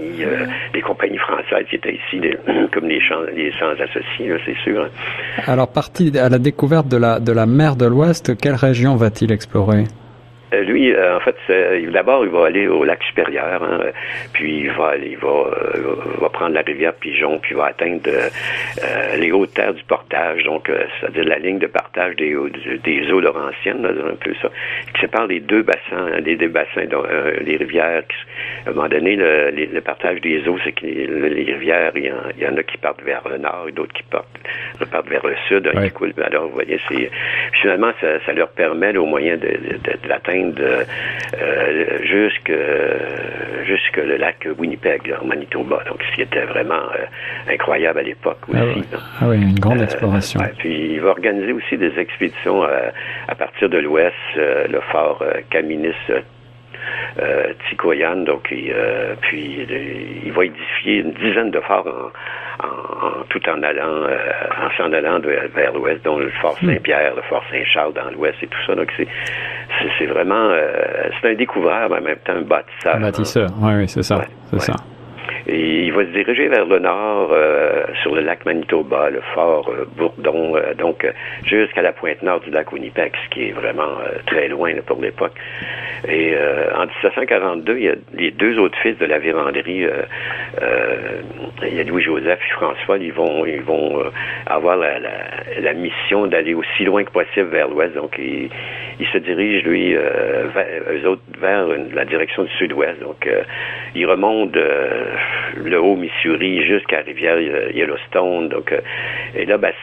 des 0.73 0.81
compagnies 0.81 1.17
françaises 1.17 1.65
qui 1.69 1.75
étaient 1.75 1.95
ici, 1.95 2.21
comme 2.73 2.87
les 2.87 3.01
champs, 3.01 3.21
les 3.35 3.51
sans 3.59 3.71
associés, 3.71 4.33
c'est 4.45 4.57
sûr. 4.63 4.83
Hein. 4.83 5.43
Alors, 5.47 5.67
parti 5.71 6.17
à 6.17 6.29
la 6.29 6.39
découverte 6.39 6.87
de 6.87 6.97
la 6.97 7.19
de 7.19 7.31
la 7.31 7.45
mer 7.45 7.75
de 7.75 7.85
l'Ouest, 7.85 8.37
quelle 8.37 8.55
région 8.55 8.95
va-t-il 8.95 9.31
explorer? 9.31 9.83
Euh, 9.83 10.00
lui, 10.51 10.93
euh, 10.93 11.17
en 11.17 11.19
fait, 11.21 11.35
d'abord, 11.91 12.25
il 12.25 12.31
va 12.31 12.47
aller 12.47 12.67
au 12.67 12.83
lac 12.83 13.01
supérieur, 13.03 13.63
hein, 13.63 13.79
puis 14.33 14.61
il 14.61 14.71
va 14.71 14.89
aller, 14.89 15.09
il 15.11 15.17
va, 15.17 15.29
euh, 15.29 15.95
va 16.19 16.29
prendre 16.29 16.53
la 16.53 16.61
rivière 16.61 16.93
Pigeon, 16.93 17.39
puis 17.39 17.51
il 17.51 17.57
va 17.57 17.67
atteindre 17.67 18.09
les 19.17 19.31
hautes 19.31 19.53
terres 19.53 19.73
du 19.73 19.83
portage, 19.83 20.43
donc 20.43 20.69
c'est-à-dire 20.99 21.23
la 21.25 21.37
ligne 21.37 21.59
de 21.59 21.67
partage 21.67 22.15
des, 22.15 22.35
des 22.83 23.11
eaux 23.11 23.19
laurentiennes, 23.19 23.85
un 23.85 24.15
peu 24.15 24.33
ça, 24.41 24.49
qui 24.93 25.01
sépare 25.01 25.27
les 25.27 25.39
deux 25.39 25.63
bassins, 25.63 26.19
les 26.23 26.35
deux 26.35 26.49
bassins, 26.49 26.85
donc, 26.85 27.05
les 27.41 27.57
rivières. 27.57 28.03
à 28.65 28.69
un 28.69 28.73
moment 28.73 28.87
donné, 28.87 29.15
le, 29.15 29.81
partage 29.81 30.21
des 30.21 30.47
eaux, 30.47 30.57
c'est 30.63 30.73
que 30.73 30.85
les, 30.85 31.53
rivières, 31.53 31.91
il 31.95 32.05
y, 32.37 32.47
en, 32.47 32.57
a 32.57 32.63
qui 32.63 32.77
partent 32.77 33.01
vers 33.03 33.27
le 33.27 33.37
nord 33.37 33.65
et 33.69 33.71
d'autres 33.71 33.93
qui 33.93 34.03
partent, 34.03 34.27
partent 34.91 35.09
vers 35.09 35.25
le 35.25 35.35
sud, 35.47 35.69
qui 35.71 35.91
coulent. 35.91 36.13
Alors, 36.23 36.47
vous 36.47 36.53
voyez, 36.53 36.79
c'est 36.89 37.09
finalement, 37.61 37.91
ça, 37.99 38.19
ça, 38.25 38.33
leur 38.33 38.49
permet, 38.49 38.95
au 38.97 39.05
moyen 39.05 39.37
de, 39.37 39.47
de, 39.47 39.77
de 39.77 40.09
l'atteindre 40.41 40.55
de 40.55 40.85
euh, 41.41 41.97
jusque 42.03 42.51
jusque 43.65 43.97
le 43.97 44.17
lac 44.17 44.47
Winnipeg 44.57 45.13
en 45.21 45.25
Manitoba. 45.25 45.83
Donc, 45.87 46.01
ce 46.09 46.15
qui 46.15 46.21
était 46.21 46.45
vraiment 46.45 46.73
euh, 46.75 47.53
incroyable 47.53 47.99
à 47.99 48.03
l'époque 48.03 48.39
ah 48.53 48.63
aussi. 48.65 48.83
Ah 49.21 49.25
oui, 49.27 49.37
une 49.37 49.59
grande 49.59 49.79
euh, 49.79 49.83
exploration. 49.83 50.39
puis 50.57 50.93
il 50.93 51.01
va 51.01 51.09
organiser 51.09 51.51
aussi 51.53 51.77
des 51.77 51.97
expéditions 51.97 52.63
à 52.63 53.35
partir 53.35 53.69
de 53.69 53.77
l'ouest, 53.77 54.15
le 54.35 54.79
fort 54.91 55.23
Caminis 55.49 55.93
euh, 57.19 57.53
donc 58.25 58.43
puis 59.21 59.67
il 60.25 60.31
va 60.31 60.45
édifier 60.45 60.99
une 60.99 61.13
dizaine 61.13 61.51
de 61.51 61.59
forts 61.61 62.11
en, 62.63 63.23
tout 63.29 63.41
en 63.49 63.61
allant 63.63 64.03
en 64.05 64.77
s'en 64.77 64.91
allant 64.93 65.19
vers 65.19 65.73
l'ouest, 65.73 66.03
dont 66.03 66.17
le 66.17 66.29
fort 66.41 66.57
hmm. 66.61 66.67
Saint-Pierre, 66.67 67.15
le 67.15 67.21
fort 67.23 67.43
Saint-Charles 67.51 67.93
dans 67.93 68.11
l'ouest 68.11 68.37
et 68.41 68.47
tout 68.47 68.59
ça. 68.65 68.75
Donc 68.75 68.91
c'est 68.97 69.07
c'est 69.97 70.05
vraiment, 70.05 70.49
euh, 70.49 71.09
c'est 71.19 71.29
un 71.29 71.35
découvreur, 71.35 71.89
mais 71.89 71.97
en 71.97 72.01
même 72.01 72.17
temps 72.17 72.33
un 72.33 72.41
bâtisseur. 72.41 72.95
Un 72.95 73.01
bâtisseur, 73.01 73.49
oui, 73.61 73.73
oui, 73.77 73.87
c'est 73.87 74.03
ça, 74.03 74.21
c'est 74.45 74.59
ça. 74.59 74.73
Il 75.47 75.91
va 75.93 76.03
se 76.03 76.09
diriger 76.09 76.47
vers 76.47 76.65
le 76.65 76.79
nord, 76.79 77.31
euh, 77.31 77.83
sur 78.01 78.13
le 78.15 78.21
lac 78.21 78.45
Manitoba, 78.45 79.09
le 79.09 79.21
fort 79.33 79.69
euh, 79.69 79.85
Bourdon, 79.97 80.55
donc 80.77 81.05
jusqu'à 81.45 81.81
la 81.81 81.91
pointe 81.91 82.21
nord 82.21 82.39
du 82.41 82.51
lac 82.51 82.71
Winnipeg, 82.71 83.11
ce 83.25 83.29
qui 83.29 83.49
est 83.49 83.51
vraiment 83.51 83.97
très 84.27 84.47
loin 84.47 84.73
pour 84.85 85.01
l'époque. 85.01 85.33
Et 86.07 86.35
en 86.75 86.85
1742, 86.85 87.77
il 87.77 87.83
y 87.83 87.89
a 87.89 87.95
les 88.13 88.31
deux 88.31 88.57
autres 88.57 88.77
fils 88.79 88.97
de 88.97 89.05
la 89.05 89.19
véranderie, 89.19 89.85
il 91.63 91.75
y 91.75 91.79
a 91.79 91.83
Louis-Joseph 91.83 92.39
et 92.39 92.53
François, 92.53 92.97
ils 92.97 93.13
vont, 93.13 93.45
ils 93.45 93.61
vont 93.61 94.03
avoir 94.47 94.77
la, 94.77 95.73
mission 95.73 96.27
d'aller 96.27 96.53
aussi 96.53 96.85
loin 96.85 97.03
que 97.03 97.11
possible 97.11 97.49
vers 97.49 97.67
l'ouest. 97.67 97.93
Donc, 97.95 98.15
ils, 98.17 98.49
il 99.01 99.07
se 99.07 99.17
dirige, 99.17 99.63
lui, 99.63 99.95
euh, 99.95 100.45
vers, 100.53 101.09
autres, 101.09 101.21
vers 101.39 101.65
la 101.93 102.05
direction 102.05 102.43
du 102.43 102.51
sud-ouest. 102.51 102.99
Donc, 103.01 103.25
euh, 103.25 103.41
il 103.95 104.05
remonte 104.05 104.55
euh, 104.55 105.10
le 105.55 105.79
Haut-Missouri 105.79 106.63
jusqu'à 106.63 106.97
la 106.97 107.03
rivière 107.03 107.39
Yellowstone. 107.71 108.49
Donc, 108.49 108.73
et 109.35 109.45
là, 109.45 109.57
ben, 109.57 109.73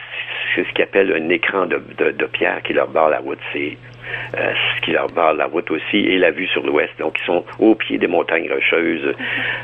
c'est 0.55 0.63
ce 0.63 0.73
qu'il 0.73 0.83
appelle 0.83 1.13
un 1.13 1.29
écran 1.29 1.65
de, 1.65 1.81
de, 1.97 2.25
pierre 2.25 2.61
qui 2.63 2.73
leur 2.73 2.87
barre 2.87 3.09
la 3.09 3.19
route. 3.19 3.39
C'est 3.53 3.77
euh, 4.37 4.51
ce 4.75 4.81
qui 4.85 4.91
leur 4.91 5.07
barre 5.07 5.33
la 5.33 5.47
route 5.47 5.69
aussi, 5.71 5.97
et 5.97 6.17
la 6.17 6.31
vue 6.31 6.47
sur 6.47 6.63
l'ouest. 6.65 6.91
Donc, 6.99 7.17
ils 7.19 7.25
sont 7.25 7.43
au 7.59 7.73
pied 7.75 7.97
des 7.97 8.07
montagnes 8.07 8.49
rocheuses 8.49 9.15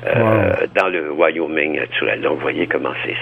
euh, 0.07 0.51
dans 0.75 0.87
le 0.87 1.11
Wyoming 1.11 1.77
naturel. 1.77 2.21
Donc, 2.21 2.33
vous 2.33 2.41
voyez 2.41 2.65
comment 2.65 2.93
c'est. 3.03 3.15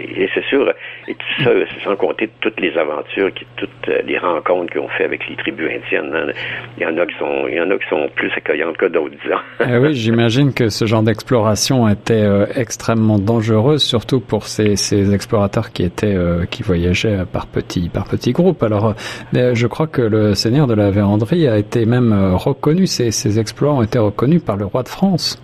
Et 0.00 0.28
c'est 0.34 0.44
sûr, 0.44 0.72
et 1.06 1.14
tout 1.14 1.44
ça, 1.44 1.50
sans 1.84 1.96
compter 1.96 2.30
toutes 2.40 2.58
les 2.60 2.76
aventures, 2.76 3.32
qui, 3.34 3.46
toutes 3.56 3.70
euh, 3.88 4.00
les 4.06 4.18
rencontres 4.18 4.72
qu'ils 4.72 4.80
ont 4.80 4.88
fait 4.88 5.04
avec 5.04 5.28
les 5.28 5.36
tribus 5.36 5.70
indiennes. 5.70 6.14
Hein. 6.14 6.32
Il 6.78 6.82
y 6.82 6.86
en 6.86 6.96
a 6.96 7.06
qui 7.06 7.16
sont, 7.18 7.46
il 7.48 7.54
y 7.54 7.60
en 7.60 7.70
a 7.70 7.76
qui 7.76 7.88
sont 7.88 8.08
plus 8.14 8.30
accueillantes 8.34 8.76
que 8.78 8.86
d'autres, 8.86 9.14
disons. 9.22 9.36
eh 9.70 9.76
oui, 9.76 9.94
j'imagine 9.94 10.54
que 10.54 10.70
ce 10.70 10.86
genre 10.86 11.02
d'exploration 11.02 11.86
était 11.86 12.26
extrêmement 12.56 13.18
dangereuse, 13.18 13.82
surtout 13.82 14.20
pour 14.20 14.44
ces, 14.44 14.76
ces 14.76 15.14
explorateurs 15.14 15.70
qui 15.70 15.84
étaient, 15.84 16.16
qui 16.50 16.62
voyageaient 16.62 17.24
par 17.30 17.46
petits, 17.46 17.88
par 17.88 18.08
petits 18.08 18.32
groupes. 18.32 18.62
Alors, 18.62 18.94
je 19.32 19.66
crois 19.66 19.86
que 19.86 20.02
le 20.02 20.34
Seigneur 20.34 20.57
de 20.66 20.74
la 20.74 20.90
véranderie 20.90 21.46
a 21.46 21.58
été 21.58 21.86
même 21.86 22.12
euh, 22.12 22.36
reconnu, 22.36 22.86
ses, 22.86 23.38
exploits 23.38 23.72
ont 23.72 23.82
été 23.82 23.98
reconnus 23.98 24.42
par 24.42 24.56
le 24.56 24.66
roi 24.66 24.82
de 24.82 24.88
France. 24.88 25.38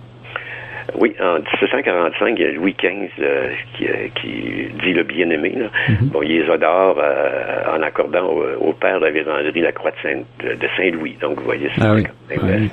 Oui, 0.99 1.15
en 1.21 1.37
1745, 1.37 2.35
il 2.39 2.43
y 2.43 2.49
a 2.49 2.53
Louis 2.53 2.75
XV 2.79 3.11
euh, 3.21 3.49
euh, 3.83 4.09
qui, 4.15 4.69
dit 4.83 4.93
le 4.93 5.03
bien-aimé. 5.03 5.55
Mhm. 5.89 6.09
Bon, 6.13 6.23
il 6.23 6.41
les 6.41 6.51
adore 6.51 6.99
en 7.73 7.83
accordant 7.83 8.27
au, 8.29 8.73
père 8.73 9.01
de 9.01 9.07
la 9.07 9.11
véranderie 9.11 9.61
la 9.61 9.73
croix 9.73 9.93
de, 10.05 10.67
Saint-Louis. 10.77 11.17
Donc, 11.21 11.39
vous 11.39 11.45
voyez, 11.45 11.69
ah 11.81 11.97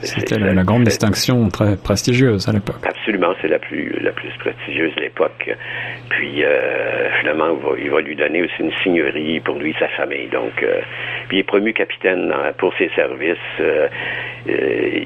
c'était 0.02 0.40
la, 0.40 0.64
grande 0.64 0.84
distinction 0.84 1.50
très 1.50 1.78
prestigieuse 1.78 2.48
à 2.48 2.52
l'époque. 2.52 2.84
Absolument, 2.86 3.34
c'est 3.42 3.48
la 3.48 3.60
plus 3.60 3.92
la 4.02 4.12
plus 4.12 4.32
prestigieuse 4.40 4.94
de 4.96 5.02
l'époque. 5.02 5.50
Puis, 6.10 6.44
finalement, 7.20 7.58
il 7.78 7.90
va, 7.90 8.02
lui 8.02 8.16
donner 8.16 8.44
aussi 8.44 8.62
une 8.62 8.74
signerie 8.84 9.40
pour 9.40 9.56
lui 9.56 9.72
et 9.72 9.76
sa 9.80 9.88
famille. 9.90 10.28
Donc, 10.28 10.64
puis 11.28 11.38
il 11.38 11.40
est 11.40 11.44
promu 11.44 11.74
capitaine 11.74 12.34
pour 12.58 12.74
ses 12.78 12.90
services. 12.96 13.38
Euh, 13.60 13.88
euh, 14.50 15.00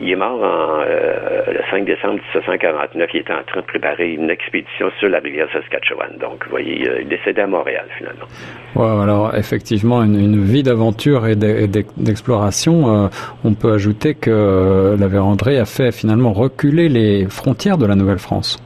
il 0.00 0.10
est 0.10 0.16
mort 0.16 0.42
en, 0.42 0.80
euh, 0.80 1.42
le 1.48 1.60
5 1.70 1.84
décembre 1.84 2.20
1749. 2.46 3.10
Il 3.14 3.20
était 3.20 3.32
en 3.32 3.42
train 3.42 3.60
de 3.60 3.66
préparer 3.66 4.12
une 4.12 4.30
expédition 4.30 4.90
sur 4.98 5.08
la 5.08 5.18
rivière 5.18 5.48
Saskatchewan. 5.52 6.16
Donc, 6.20 6.44
vous 6.44 6.50
voyez, 6.50 6.80
il 6.80 6.88
est 6.88 7.04
décédé 7.04 7.42
à 7.42 7.46
Montréal, 7.46 7.86
finalement. 7.96 8.26
Ouais, 8.74 9.02
alors, 9.02 9.34
effectivement, 9.34 10.02
une, 10.02 10.44
vie 10.44 10.62
d'aventure 10.62 11.26
et 11.26 11.36
d'exploration. 11.36 13.10
on 13.44 13.54
peut 13.54 13.72
ajouter 13.72 14.14
que 14.14 14.96
la 14.98 15.08
véranderie 15.08 15.58
a 15.58 15.64
fait 15.64 15.92
finalement 15.92 16.32
reculer 16.32 16.88
les 16.88 17.26
frontières 17.28 17.78
de 17.78 17.86
la 17.86 17.94
Nouvelle-France. 17.94 18.62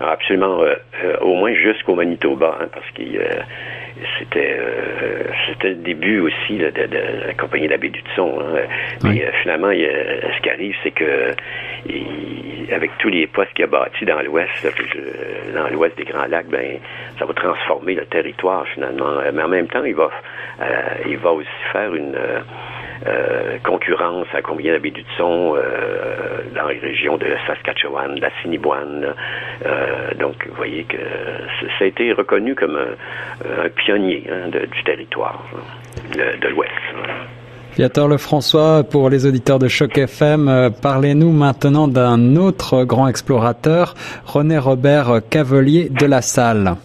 Absolument, 0.00 0.58
au 1.20 1.34
moins 1.34 1.54
jusqu'au 1.54 1.94
Manitoba, 1.94 2.56
hein, 2.60 2.66
parce 2.72 2.88
qu'il 2.94 3.20
c'était 4.18 4.56
euh, 4.58 5.24
c'était 5.48 5.70
le 5.70 5.76
début 5.76 6.20
aussi 6.20 6.58
de, 6.58 6.72
la 7.26 7.34
compagnie 7.34 7.66
de 7.66 7.70
la 7.70 7.78
baie 7.78 7.88
du 7.88 8.00
Tson. 8.14 8.40
Hein. 8.40 8.60
Mais 9.04 9.24
euh, 9.24 9.30
finalement, 9.42 9.70
ce 9.70 10.42
qui 10.42 10.50
arrive, 10.50 10.74
c'est 10.82 10.90
que 10.90 11.34
avec 12.72 12.90
tous 12.98 13.08
les 13.08 13.26
postes 13.26 13.52
qu'il 13.54 13.64
a 13.64 13.68
bâtis 13.68 14.04
dans 14.04 14.20
l'ouest, 14.22 14.50
dans 15.54 15.68
l'ouest 15.68 15.96
des 15.96 16.04
Grands 16.04 16.26
Lacs, 16.26 16.48
ben 16.48 16.78
ça 17.18 17.24
va 17.24 17.34
transformer 17.34 17.94
le 17.94 18.06
territoire 18.06 18.66
finalement. 18.68 19.20
Mais 19.32 19.42
en 19.42 19.48
même 19.48 19.68
temps, 19.68 19.84
il 19.84 19.94
va 19.94 20.10
euh, 20.60 20.66
il 21.06 21.18
va 21.18 21.32
aussi 21.32 21.48
faire 21.72 21.94
une 21.94 22.16
euh, 23.06 23.58
concurrence 23.64 24.26
à 24.32 24.42
combien 24.42 24.72
d'habits 24.72 24.92
du 24.92 25.04
son 25.16 25.54
euh, 25.56 26.42
dans 26.54 26.68
les 26.68 26.78
régions 26.78 27.16
de 27.16 27.26
Saskatchewan, 27.46 28.14
de 28.14 28.20
la 28.20 28.30
Sinibouane. 28.40 29.14
Euh, 29.66 30.14
donc, 30.20 30.34
vous 30.48 30.54
voyez 30.54 30.84
que 30.84 30.98
ça 31.78 31.84
a 31.84 31.86
été 31.86 32.12
reconnu 32.12 32.54
comme 32.54 32.76
un, 32.76 33.68
pionnier 33.70 34.24
hein, 34.30 34.50
du 34.50 34.84
territoire 34.84 35.42
de, 36.14 36.48
l'Ouest. 36.48 36.70
Viateur 37.76 38.06
Lefrançois, 38.06 38.84
pour 38.84 39.10
les 39.10 39.26
auditeurs 39.26 39.58
de 39.58 39.66
Choc 39.66 39.96
FM, 39.98 40.70
parlez-nous 40.82 41.32
maintenant 41.32 41.88
d'un 41.88 42.36
autre 42.36 42.84
grand 42.84 43.08
explorateur, 43.08 43.94
René 44.26 44.58
Robert 44.58 45.22
Cavelier 45.28 45.88
de 45.88 46.06
la 46.06 46.22
Salle. 46.22 46.76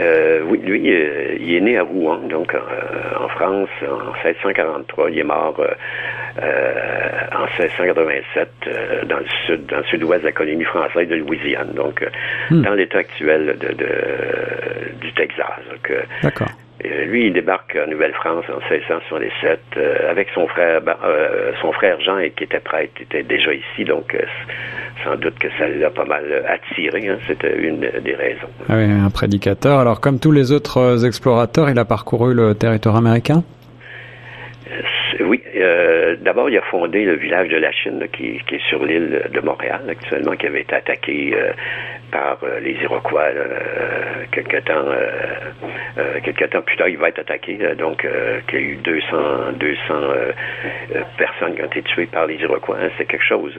Euh, 0.00 0.42
oui, 0.46 0.58
lui, 0.58 0.80
il 1.40 1.54
est 1.56 1.60
né 1.60 1.78
à 1.78 1.82
Rouen, 1.82 2.18
donc 2.28 2.54
en 2.54 3.28
France, 3.28 3.68
en 3.82 4.12
1643. 4.24 5.10
Il 5.10 5.18
est 5.18 5.24
mort 5.24 5.60
en 6.40 7.46
1687 7.58 8.48
dans 9.06 9.18
le 9.18 9.26
sud, 9.46 9.66
dans 9.66 9.78
le 9.78 9.84
sud-ouest 9.84 10.22
de 10.22 10.26
la 10.26 10.32
colonie 10.32 10.64
française 10.64 11.08
de 11.08 11.16
Louisiane, 11.16 11.72
donc 11.74 12.06
hmm. 12.50 12.62
dans 12.62 12.74
l'état 12.74 12.98
actuel 12.98 13.56
de, 13.58 15.00
du 15.00 15.12
Texas. 15.14 15.60
D'accord. 16.22 16.48
Lui, 16.84 17.26
il 17.26 17.32
débarque 17.32 17.76
en 17.76 17.90
Nouvelle-France 17.90 18.44
en 18.48 18.60
1667 18.70 19.60
avec 20.08 20.28
son 20.34 20.46
frère, 20.46 20.80
ben, 20.80 20.96
son 21.60 21.72
frère 21.72 22.00
Jean, 22.00 22.18
qui 22.36 22.44
était 22.44 22.60
prêtre, 22.60 22.92
était 23.00 23.22
déjà 23.22 23.52
ici, 23.52 23.84
donc 23.84 24.16
sans 25.04 25.16
doute 25.16 25.38
que 25.38 25.48
ça 25.58 25.68
l'a 25.68 25.90
pas 25.90 26.04
mal 26.04 26.24
attiré. 26.46 27.08
Hein. 27.08 27.18
C'était 27.26 27.56
une 27.56 27.80
des 27.80 28.14
raisons. 28.14 28.48
Ah 28.68 28.74
oui, 28.76 28.84
un 28.84 29.10
prédicateur. 29.10 29.78
Alors, 29.78 30.00
comme 30.00 30.18
tous 30.18 30.32
les 30.32 30.52
autres 30.52 31.04
explorateurs, 31.06 31.70
il 31.70 31.78
a 31.78 31.84
parcouru 31.84 32.34
le 32.34 32.54
territoire 32.54 32.96
américain? 32.96 33.42
Euh, 34.70 35.24
Oui. 35.24 35.42
Euh, 36.18 36.24
D'abord, 36.24 36.50
il 36.50 36.58
a 36.58 36.62
fondé 36.62 37.04
le 37.04 37.14
village 37.16 37.48
de 37.48 37.56
la 37.56 37.72
Chine, 37.72 38.06
qui, 38.12 38.40
qui, 38.46 38.56
est 38.56 38.68
sur 38.68 38.84
l'île 38.84 39.22
de 39.32 39.40
Montréal 39.40 39.80
actuellement, 39.88 40.36
qui 40.36 40.46
avait 40.46 40.62
été 40.62 40.74
attaqué 40.74 41.34
euh, 41.34 41.52
par 42.10 42.38
euh, 42.42 42.60
les 42.60 42.72
Iroquois 42.82 43.28
euh, 43.34 44.24
quelque 44.32 44.58
temps 44.58 44.86
euh, 44.86 46.20
quelque 46.22 46.44
temps 46.46 46.62
plus 46.62 46.76
tard 46.76 46.88
il 46.88 46.96
va 46.96 47.08
être 47.08 47.20
attaqué 47.20 47.58
donc 47.76 48.06
qu'il 48.48 48.60
y 48.60 48.62
a 48.62 48.66
eu 48.66 48.76
200 48.76 49.16
200 49.58 49.94
personnes 51.16 51.54
qui 51.54 51.62
ont 51.62 51.66
été 51.66 51.82
tuées 51.82 52.06
par 52.06 52.26
les 52.26 52.36
Iroquois 52.36 52.76
hein, 52.80 52.88
c'est 52.96 53.06
quelque 53.06 53.24
chose. 53.24 53.58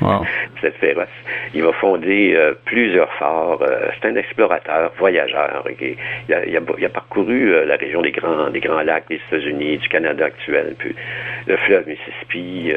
Wow. 0.00 0.24
c'est 0.60 0.74
féroce 0.76 1.08
il 1.54 1.62
va 1.62 1.72
fonder 1.72 2.36
plusieurs 2.64 3.12
forts 3.14 3.62
c'est 4.00 4.08
un 4.08 4.16
explorateur 4.16 4.92
voyageur 4.98 5.64
il, 5.80 5.96
a, 6.32 6.44
il, 6.46 6.56
a, 6.56 6.60
il, 6.78 6.84
a, 6.84 6.88
parcouru 6.88 7.66
la 7.66 7.76
région 7.76 8.02
des 8.02 8.12
grands 8.12 8.50
des 8.50 8.60
grands 8.60 8.82
lacs 8.82 9.08
des 9.08 9.20
États-Unis 9.28 9.78
du 9.78 9.88
Canada 9.88 10.26
actuel 10.26 10.74
puis 10.78 10.94
le 11.46 11.56
fleuve 11.58 11.86
Mississippi. 11.94 12.72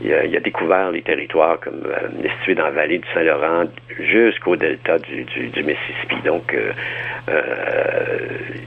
il, 0.00 0.36
a, 0.36 0.40
découvert 0.40 0.90
les 0.90 1.02
territoires 1.02 1.58
comme 1.60 1.82
situés 2.38 2.54
dans 2.54 2.64
la 2.64 2.70
vallée 2.70 2.98
du 2.98 3.06
Saint-Laurent 3.14 3.64
jusqu'au 3.98 4.56
delta 4.56 4.98
du, 4.98 5.24
du, 5.24 5.62
Mississippi. 5.62 6.16
Donc, 6.24 6.54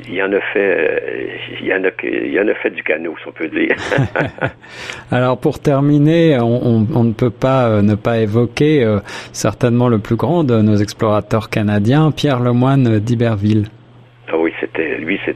il 0.10 0.24
en 0.24 0.32
a 0.34 0.42
fait, 0.54 1.04
il 1.62 1.74
en 1.74 1.84
a, 1.84 1.90
il 2.04 2.40
en 2.40 2.48
a 2.48 2.54
fait 2.56 2.70
du 2.72 2.84
canot, 2.84 3.16
si 3.22 3.28
on 3.28 3.32
peut 3.32 3.48
dire. 3.48 3.76
Alors, 5.12 5.40
pour 5.40 5.60
terminer, 5.60 6.38
on, 6.40 6.86
on, 6.94 7.04
ne 7.04 7.14
peut 7.14 7.32
pas 7.32 7.82
ne 7.82 7.96
pas 7.96 8.20
évoquer 8.20 8.86
certainement 9.32 9.88
le 9.88 10.00
plus 10.00 10.16
grand 10.16 10.44
de 10.44 10.62
nos 10.62 10.76
explorateurs 10.76 11.50
canadiens, 11.50 12.12
Pierre 12.12 12.40
Lemoine 12.40 13.00
d'Iberville. 13.00 13.68
Ah 14.32 14.38
oui, 14.38 14.54
c'était 14.60 14.98
lui, 14.98 15.20
c'est 15.26 15.36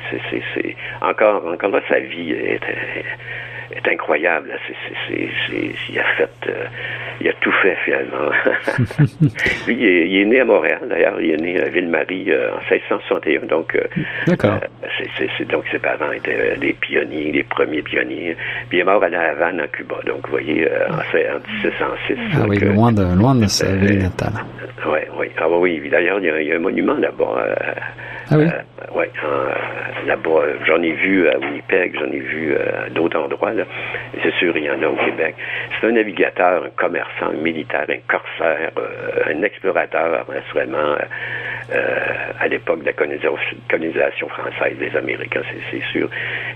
encore 1.01 1.45
encore 1.45 1.69
là 1.69 1.81
sa 1.89 1.99
vie 1.99 2.31
est, 2.31 2.59
est 3.72 3.88
incroyable. 3.88 4.50
il 5.10 6.00
a 6.00 6.03
fait, 6.17 6.29
euh, 6.48 6.65
il 7.22 7.27
a 7.27 7.34
tout 7.41 7.51
fait 7.62 7.75
finalement. 7.84 8.31
lui, 9.67 9.75
il 9.75 10.22
est, 10.22 10.25
né 10.25 10.41
à 10.41 10.45
Montréal 10.45 10.79
d'ailleurs. 10.89 11.19
Il 11.22 11.31
est 11.31 11.38
né 11.38 11.62
à 11.62 11.69
Ville-Marie 11.69 12.31
euh, 12.31 12.51
en 12.53 12.60
1661. 12.72 13.48
Donc, 13.48 13.75
euh, 13.75 13.81
d'accord. 14.27 14.60
c'est 15.17 15.48
donc 15.48 15.65
ses 15.72 15.79
parents 15.79 16.12
étaient 16.12 16.57
des 16.57 16.74
pionniers, 16.74 17.31
les 17.31 17.43
premiers 17.43 17.81
pionniers. 17.81 18.36
Puis 18.69 18.77
il 18.77 18.81
est 18.81 18.84
mort 18.84 19.03
à 19.03 19.10
La 19.10 19.31
Havane, 19.31 19.62
en 19.62 19.67
Cuba. 19.67 19.95
Donc, 20.05 20.25
vous 20.25 20.31
voyez, 20.31 20.67
en, 20.89 20.98
1606. 21.63 22.17
Ah 22.34 22.45
oui, 22.48 22.60
loin 22.60 22.91
de 22.91 23.03
loin 23.17 23.36
de 23.36 23.48
sa 23.48 23.75
ville 23.75 24.00
natale. 24.00 24.34
Oui, 24.86 25.00
oui. 25.17 25.27
Ah 25.38 25.50
oui. 25.50 25.81
D'ailleurs, 25.89 26.19
il, 26.19 26.48
y 26.48 26.51
a 26.51 26.55
un 26.55 26.60
monument 26.60 26.95
là-bas. 26.95 27.45
ah 28.29 28.38
oui. 28.38 28.45
Oui, 28.93 29.05
là-bas. 30.05 30.41
J'en 30.65 30.81
ai 30.81 30.91
vu 30.91 31.27
à 31.27 31.37
Winnipeg, 31.37 31.97
j'en 31.99 32.11
ai 32.11 32.19
vu 32.19 32.55
à 32.55 32.89
d'autres 32.89 33.19
endroits. 33.19 33.51
C'est 34.21 34.33
sûr, 34.35 34.55
il 34.57 34.63
y 34.63 34.69
en 34.69 34.81
a 34.81 34.87
au 34.87 34.95
Québec. 34.95 35.35
C'est 35.79 35.87
un 35.87 35.91
navigateur, 35.91 36.63
un 36.65 36.69
commerçant, 36.69 37.27
un 37.27 37.41
militaire, 37.41 37.85
un 37.89 37.99
corsaire, 38.07 38.71
euh, 38.77 39.33
un 39.33 39.41
explorateur, 39.43 40.25
naturellement, 40.29 40.95
euh, 41.73 42.31
à 42.39 42.47
l'époque 42.47 42.81
de 42.81 42.85
la 42.85 42.93
colonisation 42.93 44.27
française 44.29 44.77
des 44.77 44.95
Américains, 44.95 45.41
c'est 45.71 45.83
sûr. 45.91 46.09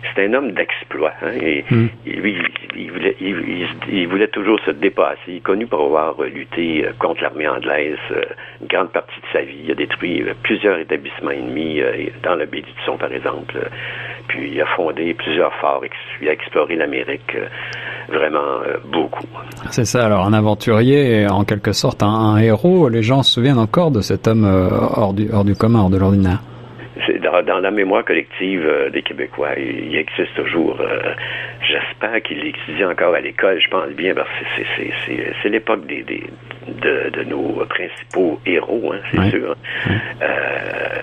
C'est 0.04 0.26
un 0.26 0.34
homme 0.34 0.52
d'exploit. 0.52 1.14
Hein, 1.22 1.34
et, 1.42 1.66
hmm. 1.70 1.88
lui, 2.06 2.38
il 2.76 2.92
voulait, 2.92 3.16
il, 3.20 4.08
voulait, 4.08 4.28
toujours 4.28 4.60
se 4.62 4.72
dépasser. 4.72 5.20
Il 5.28 5.38
est 5.38 5.40
connu 5.44 5.66
pour 5.66 5.84
avoir 5.84 6.22
lutté 6.22 6.86
euh, 6.86 6.92
contre 7.00 7.24
l'armée 7.24 7.48
anglaise 7.48 7.98
une 8.62 8.68
grande 8.68 8.92
partie 8.92 9.20
de 9.20 9.26
sa 9.34 9.42
vie. 9.42 9.62
Il 9.64 9.72
a 9.72 9.76
détruit 9.76 10.24
plusieurs 10.44 10.78
établissements 10.78 11.32
ennemis 11.32 11.82
dans 12.24 12.36
le 12.36 12.46
baie 12.46 12.64
par 13.00 13.12
exemple. 13.12 13.56
Puis 14.28 14.52
il 14.52 14.62
a 14.62 14.66
fondé 14.76 15.14
plusieurs 15.14 15.54
forts. 15.56 15.82
Il 16.22 16.30
a 16.30 16.34
exploré 16.34 16.76
l'Amérique 16.76 17.36
euh, 17.36 17.48
vraiment 18.10 18.62
euh, 18.66 18.78
beaucoup. 18.92 19.26
C'est 19.72 19.86
ça, 19.86 20.06
alors 20.06 20.26
un 20.26 20.34
aventurier, 20.34 21.28
en 21.28 21.44
quelque 21.44 21.72
sorte 21.72 22.04
un, 22.04 22.38
héros. 22.38 22.90
Les 22.90 23.02
gens 23.02 23.24
se 23.24 23.34
souviennent 23.34 23.58
encore 23.58 23.92
de 23.92 24.02
cet 24.02 24.28
homme 24.28 24.46
euh, 24.46 24.70
hors, 24.70 25.14
du, 25.14 25.30
hors 25.32 25.46
du 25.46 25.56
commun, 25.56 25.82
hors 25.82 25.90
de 25.90 25.98
l'ordinaire. 25.98 26.40
Dans, 27.24 27.44
dans, 27.44 27.60
la 27.60 27.72
mémoire 27.72 28.04
collective 28.04 28.68
des 28.92 29.02
Québécois, 29.02 29.58
il, 29.58 29.96
existe 29.96 30.36
toujours. 30.36 30.78
J'espère 31.62 32.22
qu'il 32.22 32.46
étudie 32.46 32.84
encore 32.84 33.16
à 33.16 33.22
l'école, 33.22 33.60
je 33.62 33.70
pense 33.70 33.90
bien, 33.90 34.14
parce 34.14 34.28
que 34.30 34.64
c'est 35.42 35.50
l'époque 35.50 35.86
des, 35.88 36.04
des, 36.04 36.24
de, 36.68 37.10
de, 37.10 37.24
nos 37.24 37.66
principaux 37.66 38.40
héros, 38.46 38.94
hein, 38.94 39.00
c'est 39.12 39.30
sûr. 39.30 39.56
Euh, 40.22 40.99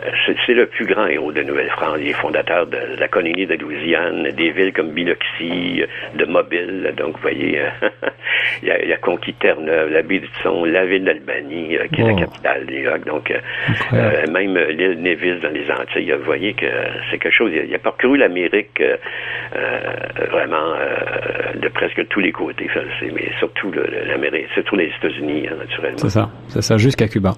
c'est 0.47 0.55
le 0.55 0.67
plus 0.67 0.87
grand 0.87 1.07
héros 1.07 1.33
de 1.33 1.43
Nouvelle-France. 1.43 1.99
Il 2.01 2.09
est 2.09 2.13
fondateur 2.13 2.67
de, 2.67 2.79
la 2.99 3.09
colonie 3.09 3.47
de 3.47 3.55
Louisiane, 3.55 4.31
des 4.33 4.51
villes 4.51 4.73
comme 4.73 4.91
Biloxi, 4.91 5.83
de 6.15 6.25
Mobile. 6.25 6.95
Donc, 6.97 7.15
vous 7.17 7.23
voyez, 7.23 7.61
il, 8.63 8.71
a, 8.71 8.83
il, 8.85 8.93
a, 8.93 8.97
conquis 8.97 9.35
Terre-Neuve, 9.35 9.91
la 9.91 10.03
baie 10.03 10.21
du 10.21 10.29
Son, 10.43 10.65
la 10.65 10.85
ville 10.87 11.05
d'Albanie, 11.05 11.77
euh, 11.77 11.87
qui 11.89 12.01
est 12.01 12.05
la 12.05 12.15
capitale 12.15 12.67
des 12.67 12.81
Irak. 12.81 13.05
Donc, 13.05 13.31
euh, 13.31 14.27
même 14.31 14.57
l'île 14.57 15.01
Nevis 15.01 15.41
dans 15.41 15.51
les 15.51 15.71
Antilles, 15.71 16.13
vous 16.19 16.25
voyez 16.25 16.55
que 16.55 16.67
c'est 17.11 17.19
quelque 17.19 17.37
chose. 17.37 17.53
Il 17.53 17.75
a, 17.75 17.79
parcouru 17.79 18.19
l'Amérique 18.19 18.83
vraiment 20.31 20.75
de 21.55 21.69
presque 21.69 22.07
tous 22.09 22.21
les 22.21 22.33
côtés, 22.33 22.69
mais 23.03 23.31
surtout 23.39 23.71
l'Amérique, 24.07 24.47
surtout 24.55 24.77
les 24.77 24.91
États-Unis, 24.99 25.49
hein, 25.49 25.57
naturellement. 25.59 25.99
C'est 25.99 26.11
ça, 26.11 26.31
c'est 26.49 26.63
ça, 26.63 26.77
jusqu'à 26.77 27.09
Cuba. 27.09 27.33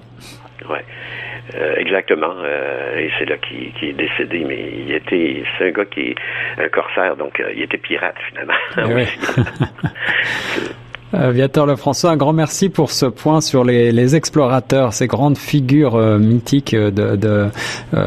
Ouais. 0.69 0.83
Euh, 1.55 1.75
exactement. 1.77 2.33
Euh, 2.43 2.97
et 2.97 3.09
c'est 3.17 3.25
là 3.25 3.37
qu'il 3.37 3.71
est 3.89 3.93
décédé, 3.93 4.45
mais 4.47 4.71
il 4.85 4.93
était, 4.93 5.43
c'est 5.57 5.69
un 5.69 5.71
gars 5.71 5.85
qui 5.85 6.01
est 6.01 6.15
un 6.57 6.69
corsaire, 6.69 7.15
donc 7.15 7.39
euh, 7.39 7.51
il 7.55 7.63
était 7.63 7.77
pirate 7.77 8.15
finalement. 8.29 8.53
Eh 8.77 9.05
Viateur 11.31 11.65
Lefrançois, 11.65 12.11
un 12.11 12.17
grand 12.17 12.33
merci 12.33 12.69
pour 12.69 12.91
ce 12.91 13.07
point 13.07 13.41
sur 13.41 13.63
les, 13.63 13.91
les 13.91 14.15
explorateurs, 14.15 14.93
ces 14.93 15.07
grandes 15.07 15.39
figures 15.39 15.97
mythiques 16.19 16.75
de, 16.75 17.15
de 17.15 17.47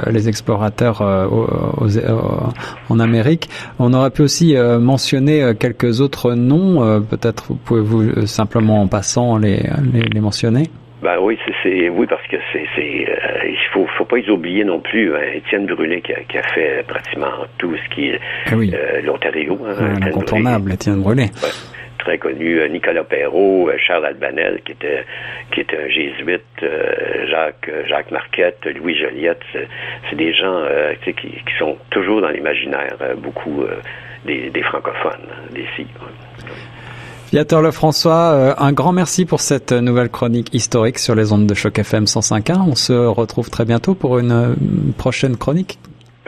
les 0.09 0.29
explorateurs 0.29 1.03
en 1.03 3.01
Amérique. 3.01 3.49
On 3.81 3.93
aurait 3.93 4.13
pu 4.13 4.23
aussi 4.23 4.55
mentionner 4.79 5.53
quelques 5.59 6.01
autres 6.01 6.35
noms. 6.35 7.03
Peut-être 7.11 7.55
pouvez-vous 7.65 8.25
simplement 8.29 8.83
en 8.83 8.87
passant 8.87 9.37
les, 9.37 9.65
les, 9.93 10.03
les 10.03 10.21
mentionner. 10.21 10.71
Ben 11.03 11.19
oui, 11.21 11.37
c'est 11.65 11.89
oui 11.89 12.07
parce 12.07 12.25
que 12.29 12.37
c'est 12.53 12.65
faut 13.73 13.87
faut 13.99 14.05
pas 14.05 14.17
les 14.17 14.29
oublier 14.29 14.65
non 14.65 14.81
plus. 14.81 15.15
Hein, 15.15 15.21
Étienne 15.35 15.67
Brûlé 15.67 16.01
qui 16.01 16.13
a, 16.13 16.21
qui 16.23 16.39
a, 16.39 16.43
fait 16.43 16.85
pratiquement 16.87 17.33
tout 17.59 17.75
ce 17.77 17.95
qui 17.95 18.09
est 18.09 18.21
ah 18.47 18.55
euh, 18.55 19.01
l'Ontario. 19.03 19.59
Hein, 19.67 19.97
incontournable, 20.03 20.73
Étienne 20.73 21.03
Brûlé. 21.03 21.27
très 21.99 22.19
connu, 22.19 22.59
euh, 22.59 22.69
Nicolas 22.69 23.05
Perrault, 23.05 23.71
Charles 23.79 24.07
Albanel, 24.07 24.61
qui 24.65 24.73
était 24.73 25.05
qui 25.53 25.61
était 25.61 25.79
un 25.79 25.89
jésuite, 25.89 26.65
Jacques 27.31 27.71
Jacques 27.89 28.11
Marquette, 28.11 28.67
Louis 28.77 28.97
Joliette, 28.97 29.43
c'est 30.09 30.17
des 30.17 30.33
gens 30.35 30.65
qui, 31.05 31.13
qui 31.13 31.55
sont 31.59 31.77
toujours 31.91 32.21
dans 32.21 32.31
l'imaginaire, 32.31 32.97
beaucoup 33.19 33.65
des, 34.25 34.51
des, 34.51 34.63
francophones 34.63 35.27
hein, 35.31 35.53
d'ici. 35.53 35.87
Viateur 37.33 37.63
Lefrançois, 37.63 38.33
euh, 38.35 38.55
un 38.59 38.73
grand 38.73 38.93
merci 38.93 39.25
pour 39.25 39.41
cette 39.41 39.73
nouvelle 39.73 40.11
chronique 40.11 40.53
historique 40.53 40.99
sur 40.99 41.15
les 41.15 41.33
ondes 41.33 41.47
de 41.47 41.55
choc 41.55 41.79
FM 41.79 42.05
105.1. 42.05 42.61
On 42.61 42.75
se 42.75 42.93
retrouve 42.93 43.49
très 43.49 43.65
bientôt 43.65 43.95
pour 43.95 44.19
une 44.19 44.33
euh, 44.33 44.55
prochaine 44.99 45.39
chronique. 45.39 45.79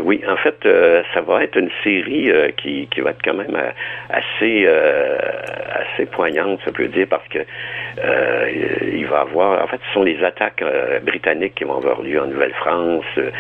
Oui, 0.01 0.23
en 0.29 0.37
fait, 0.37 0.57
euh, 0.67 1.03
ça 1.15 1.21
va 1.21 1.45
être 1.45 1.57
une 1.57 1.71
série 1.83 2.33
qui, 2.57 2.89
qui 2.89 3.01
va 3.01 3.11
être 3.11 3.23
quand 3.23 3.35
même 3.35 3.57
assez 4.11 4.67
assez 5.95 6.07
poignante, 6.07 6.61
ça 6.65 6.73
peut 6.73 6.89
dire, 6.89 7.07
parce 7.09 7.27
que 7.29 7.39
euh, 7.39 8.51
il 8.93 9.07
va 9.07 9.21
avoir, 9.21 9.63
en 9.63 9.67
fait, 9.69 9.81
ce 9.87 9.93
sont 9.93 10.03
les 10.03 10.23
attaques 10.25 10.63
euh, 10.63 10.99
britanniques 11.01 11.55
qui 11.55 11.65
vont 11.65 11.77
avoir 11.77 12.03
lieu 12.03 12.21
en 12.21 12.27
Nouvelle-France 12.27 13.05
euh, 13.19 13.31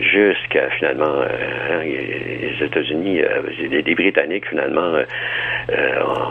jusqu'à 0.00 0.68
finalement 0.70 1.22
hein, 1.22 1.80
les 1.82 2.56
États-Unis, 2.60 3.22
les, 3.70 3.94
Britanniques 3.94 4.48
finalement 4.48 4.92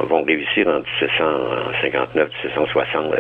vont 0.04 0.24
réussir 0.24 0.68
en 0.68 0.80
1759, 1.02 2.30
1760 2.44 3.14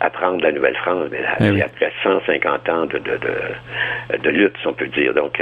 à 0.00 0.10
prendre 0.10 0.42
la 0.42 0.52
Nouvelle-France, 0.52 1.08
mais 1.10 1.20
eh 1.40 1.62
après 1.62 1.92
150 2.02 2.68
ans 2.68 2.86
de, 2.86 2.98
de, 2.98 3.18
de, 3.18 4.16
de, 4.18 4.30
lutte, 4.30 4.56
si 4.60 4.66
on 4.66 4.74
peut 4.74 4.88
dire. 4.88 5.14
Donc, 5.14 5.40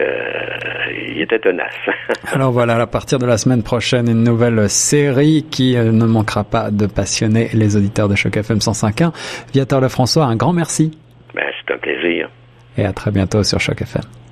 il 1.12 1.20
était 1.20 1.38
tenace. 1.38 1.72
Alors 2.32 2.52
voilà, 2.52 2.76
à 2.76 2.86
partir 2.86 3.18
de 3.18 3.26
la 3.26 3.38
semaine 3.38 3.62
prochaine, 3.62 4.08
une 4.08 4.22
nouvelle 4.22 4.68
série 4.68 5.46
qui 5.50 5.76
ne 5.76 6.04
manquera 6.04 6.44
pas 6.44 6.70
de 6.70 6.86
passionner 6.86 7.48
les 7.52 7.76
auditeurs 7.76 8.08
de 8.08 8.14
Choc 8.14 8.36
FM 8.36 8.58
105.1. 8.58 9.12
Viateur 9.52 9.80
Lefrançois, 9.80 10.24
un 10.24 10.36
grand 10.36 10.52
merci. 10.52 10.96
Ben, 11.34 11.44
c'est 11.60 11.74
un 11.74 11.78
plaisir. 11.78 12.28
Et 12.76 12.84
à 12.84 12.92
très 12.92 13.10
bientôt 13.10 13.42
sur 13.42 13.60
Choc 13.60 13.82
FM. 13.82 14.02